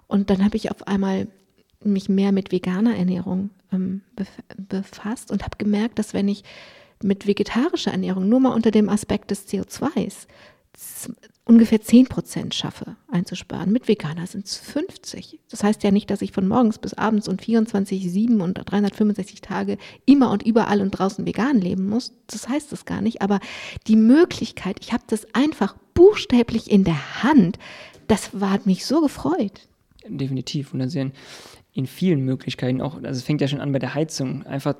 [0.09, 1.27] Und dann habe ich auf einmal
[1.85, 4.03] mich mehr mit veganer Ernährung ähm,
[4.57, 6.45] befasst und habe gemerkt, dass wenn ich
[7.03, 10.27] mit vegetarischer Ernährung nur mal unter dem Aspekt des CO2s
[11.45, 13.72] ungefähr 10 Prozent schaffe einzusparen.
[13.72, 15.40] Mit Veganer sind es 50.
[15.51, 19.40] Das heißt ja nicht, dass ich von morgens bis abends und 24, 7 und 365
[19.40, 19.76] Tage
[20.07, 22.12] immer und überall und draußen vegan leben muss.
[22.28, 23.22] Das heißt es gar nicht.
[23.22, 23.40] Aber
[23.86, 27.59] die Möglichkeit, ich habe das einfach buchstäblich in der Hand,
[28.07, 29.68] das war, hat mich so gefreut.
[30.07, 30.72] Definitiv.
[30.72, 31.12] Und dann sehen,
[31.75, 34.45] in vielen Möglichkeiten auch, also es fängt ja schon an bei der Heizung.
[34.45, 34.75] Einfach,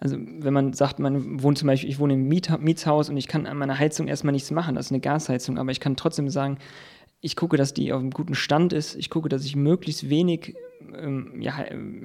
[0.00, 3.28] also wenn man sagt, man wohnt zum Beispiel, ich wohne im Miet, Mietshaus und ich
[3.28, 6.28] kann an meiner Heizung erstmal nichts machen, das ist eine Gasheizung, aber ich kann trotzdem
[6.28, 6.58] sagen,
[7.20, 10.54] ich gucke, dass die auf einem guten Stand ist, ich gucke, dass ich möglichst wenig
[10.94, 11.56] ähm, ja,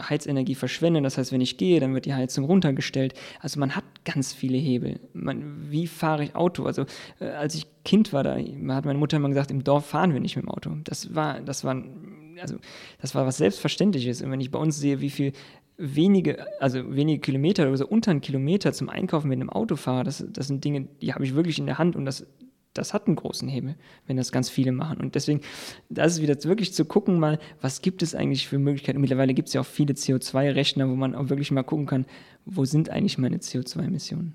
[0.09, 1.01] Heizenergie verschwende.
[1.01, 3.13] Das heißt, wenn ich gehe, dann wird die Heizung runtergestellt.
[3.39, 4.99] Also man hat ganz viele Hebel.
[5.13, 6.65] Man, wie fahre ich Auto?
[6.65, 6.85] Also
[7.19, 10.19] äh, als ich Kind war, da hat meine Mutter immer gesagt, im Dorf fahren wir
[10.19, 10.71] nicht mit dem Auto.
[10.83, 11.75] Das war, das war,
[12.41, 12.57] also
[13.01, 14.21] das war was Selbstverständliches.
[14.21, 15.33] Und wenn ich bei uns sehe, wie viel
[15.77, 20.03] wenige, also wenige Kilometer oder so unter einen Kilometer zum Einkaufen mit einem Auto fahre,
[20.03, 22.25] das, das sind Dinge, die habe ich wirklich in der Hand und das
[22.73, 23.75] das hat einen großen Hebel,
[24.07, 24.99] wenn das ganz viele machen.
[25.01, 25.41] Und deswegen,
[25.89, 29.01] das ist wieder wirklich zu gucken, mal, was gibt es eigentlich für Möglichkeiten.
[29.01, 32.05] Mittlerweile gibt es ja auch viele CO2-Rechner, wo man auch wirklich mal gucken kann,
[32.45, 34.33] wo sind eigentlich meine CO2-Emissionen.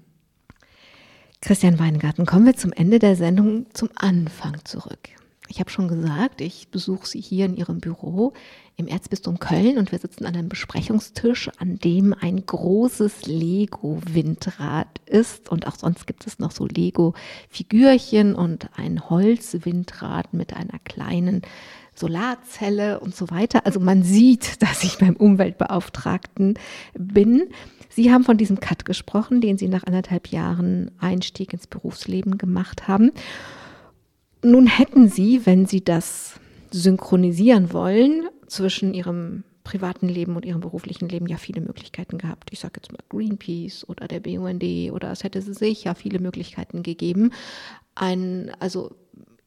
[1.41, 5.11] Christian Weingarten, kommen wir zum Ende der Sendung zum Anfang zurück.
[5.49, 8.33] Ich habe schon gesagt, ich besuche Sie hier in Ihrem Büro
[8.77, 15.49] im Erzbistum Köln und wir sitzen an einem Besprechungstisch, an dem ein großes Lego-Windrad ist
[15.51, 21.43] und auch sonst gibt es noch so Lego-Figürchen und ein Holzwindrad mit einer kleinen
[21.95, 23.65] Solarzelle und so weiter.
[23.65, 26.59] Also man sieht, dass ich beim Umweltbeauftragten
[26.95, 27.49] bin.
[27.89, 32.89] Sie haben von diesem Cut gesprochen, den Sie nach anderthalb Jahren Einstieg ins Berufsleben gemacht
[32.89, 33.13] haben.
[34.47, 36.39] Nun hätten Sie, wenn Sie das
[36.71, 42.51] synchronisieren wollen, zwischen Ihrem privaten Leben und Ihrem beruflichen Leben ja viele Möglichkeiten gehabt.
[42.53, 47.33] Ich sage jetzt mal Greenpeace oder der BUND oder es hätte sicher viele Möglichkeiten gegeben,
[47.97, 48.95] ein, also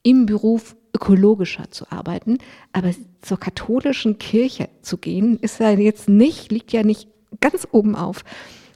[0.03, 2.37] im Beruf ökologischer zu arbeiten.
[2.73, 2.91] Aber
[3.21, 7.07] zur katholischen Kirche zu gehen, ist ja jetzt nicht, liegt ja nicht
[7.39, 8.25] ganz oben auf.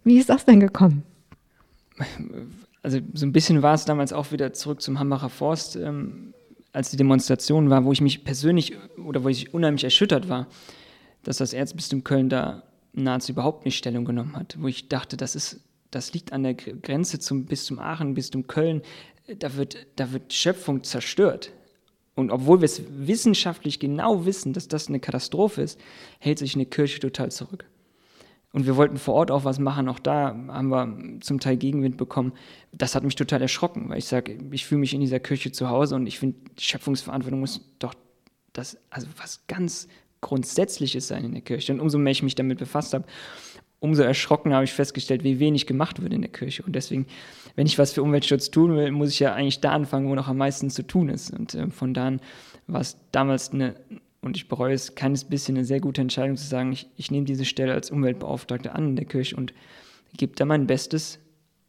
[0.05, 1.03] Wie ist das denn gekommen?
[2.83, 6.33] also so ein bisschen war es damals auch wieder zurück zum Hambacher Forst, ähm,
[6.73, 10.47] als die Demonstration war, wo ich mich persönlich oder wo ich unheimlich erschüttert war,
[11.23, 12.63] dass das Erzbistum Köln da
[12.93, 15.61] nahezu überhaupt nicht Stellung genommen hat, wo ich dachte, das ist,
[15.91, 18.81] das liegt an der Grenze zum Bistum Aachen, Bistum Köln,
[19.39, 21.51] da wird, da wird Schöpfung zerstört.
[22.15, 25.79] Und obwohl wir es wissenschaftlich genau wissen, dass das eine Katastrophe ist,
[26.19, 27.65] hält sich eine Kirche total zurück.
[28.53, 29.89] Und wir wollten vor Ort auch was machen.
[29.89, 32.33] Auch da haben wir zum Teil Gegenwind bekommen.
[32.71, 35.69] Das hat mich total erschrocken, weil ich sage, ich fühle mich in dieser Kirche zu
[35.69, 37.95] Hause und ich finde, Schöpfungsverantwortung muss doch
[38.53, 39.87] das, also was ganz
[40.21, 41.73] Grundsätzliches sein in der Kirche.
[41.73, 43.05] Und umso mehr ich mich damit befasst habe,
[43.79, 46.63] umso erschrocken habe ich festgestellt, wie wenig gemacht wird in der Kirche.
[46.63, 47.07] Und deswegen,
[47.55, 50.27] wenn ich was für Umweltschutz tun will, muss ich ja eigentlich da anfangen, wo noch
[50.27, 51.31] am meisten zu tun ist.
[51.31, 52.21] Und äh, von da an
[52.67, 53.75] war es damals eine,
[54.23, 57.25] und ich bereue es keines bisschen eine sehr gute Entscheidung zu sagen, ich, ich nehme
[57.25, 59.53] diese Stelle als Umweltbeauftragte an in der Kirche und
[60.17, 61.19] gebe da mein Bestes,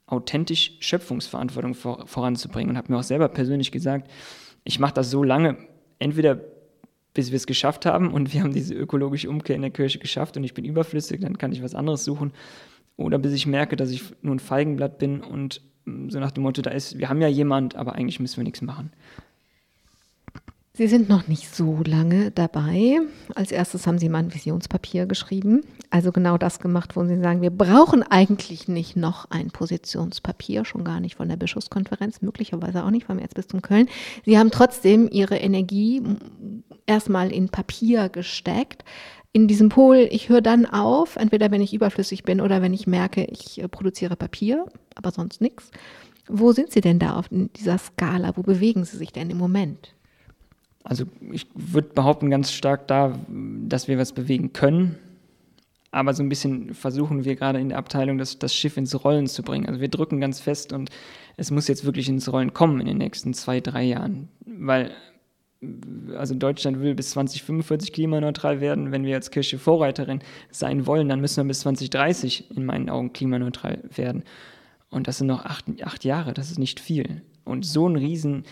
[0.07, 2.71] authentisch Schöpfungsverantwortung vor, voranzubringen.
[2.71, 4.11] Und habe mir auch selber persönlich gesagt,
[4.63, 5.57] ich mache das so lange,
[5.99, 6.41] entweder
[7.15, 10.37] bis wir es geschafft haben und wir haben diese ökologische Umkehr in der Kirche geschafft
[10.37, 12.33] und ich bin überflüssig, dann kann ich was anderes suchen.
[12.97, 15.63] Oder bis ich merke, dass ich nur ein Feigenblatt bin und
[16.09, 18.63] so nach dem Motto, da ist, wir haben ja jemand, aber eigentlich müssen wir nichts
[18.63, 18.91] machen.
[20.77, 22.99] Sie sind noch nicht so lange dabei.
[23.37, 25.61] Als erstes haben Sie mal ein Visionspapier geschrieben.
[25.89, 30.83] Also genau das gemacht, wo Sie sagen, wir brauchen eigentlich nicht noch ein Positionspapier, schon
[30.83, 33.89] gar nicht von der Bischofskonferenz, möglicherweise auch nicht vom Erzbistum Köln.
[34.25, 36.03] Sie haben trotzdem Ihre Energie
[36.87, 38.85] erstmal in Papier gesteckt.
[39.33, 42.89] In diesem Pol, ich höre dann auf, entweder wenn ich überflüssig bin oder wenn ich
[42.89, 44.67] merke, ich äh, produziere Papier,
[44.97, 45.71] aber sonst nichts.
[46.27, 48.37] Wo sind Sie denn da auf dieser Skala?
[48.37, 49.94] Wo bewegen Sie sich denn im Moment?
[50.85, 53.19] Also ich würde behaupten ganz stark da,
[53.67, 54.99] dass wir was bewegen können.
[55.91, 59.27] Aber so ein bisschen versuchen wir gerade in der Abteilung, das, das Schiff ins Rollen
[59.27, 59.67] zu bringen.
[59.67, 60.91] Also wir drücken ganz fest und
[61.37, 64.29] es muss jetzt wirklich ins Rollen kommen in den nächsten zwei, drei Jahren.
[64.45, 64.91] Weil
[66.17, 68.93] also Deutschland will bis 2045 klimaneutral werden.
[68.93, 70.21] Wenn wir als Kirche Vorreiterin
[70.51, 74.25] sein wollen, dann müssen wir bis 2030 in meinen Augen klimaneutral werden.
[74.91, 77.23] Und das sind noch acht, acht Jahre, das ist nicht viel.
[77.45, 78.45] Und so ein riesen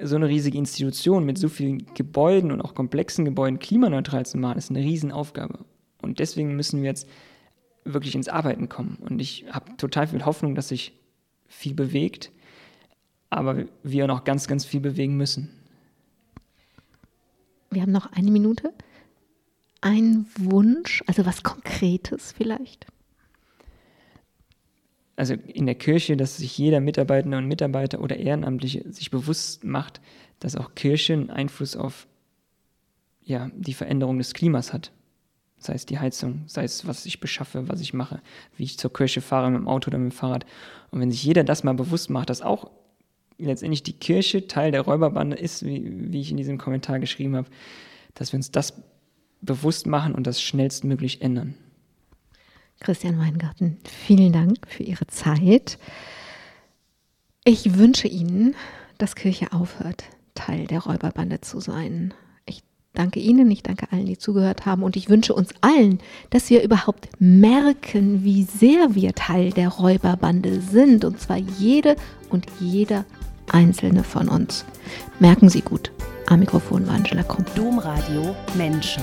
[0.00, 4.58] so eine riesige Institution mit so vielen Gebäuden und auch komplexen Gebäuden klimaneutral zu machen,
[4.58, 5.64] ist eine Riesenaufgabe.
[6.02, 7.08] Und deswegen müssen wir jetzt
[7.84, 8.96] wirklich ins Arbeiten kommen.
[9.00, 10.92] Und ich habe total viel Hoffnung, dass sich
[11.46, 12.32] viel bewegt,
[13.30, 15.50] aber wir noch ganz, ganz viel bewegen müssen.
[17.70, 18.72] Wir haben noch eine Minute.
[19.80, 22.86] Ein Wunsch, also was Konkretes vielleicht?
[25.16, 30.00] Also in der Kirche, dass sich jeder Mitarbeitende und Mitarbeiter oder Ehrenamtliche sich bewusst macht,
[30.40, 32.06] dass auch Kirche einen Einfluss auf
[33.24, 34.92] ja, die Veränderung des Klimas hat.
[35.58, 38.20] Sei es die Heizung, sei es, was ich beschaffe, was ich mache,
[38.56, 40.44] wie ich zur Kirche fahre mit dem Auto oder mit dem Fahrrad.
[40.90, 42.70] Und wenn sich jeder das mal bewusst macht, dass auch
[43.38, 47.48] letztendlich die Kirche Teil der Räuberbande ist, wie, wie ich in diesem Kommentar geschrieben habe,
[48.14, 48.82] dass wir uns das
[49.40, 51.54] bewusst machen und das schnellstmöglich ändern.
[52.80, 55.78] Christian Weingarten, vielen Dank für Ihre Zeit.
[57.44, 58.54] Ich wünsche Ihnen,
[58.98, 60.04] dass Kirche aufhört,
[60.34, 62.12] Teil der Räuberbande zu sein.
[62.44, 62.62] Ich
[62.92, 66.00] danke Ihnen, ich danke allen, die zugehört haben und ich wünsche uns allen,
[66.30, 71.96] dass wir überhaupt merken, wie sehr wir Teil der Räuberbande sind und zwar jede
[72.30, 73.04] und jeder
[73.50, 74.64] einzelne von uns.
[75.18, 75.92] Merken Sie gut.
[76.26, 77.44] Am Mikrofon war Angela Krumm.
[77.54, 79.02] Domradio Menschen.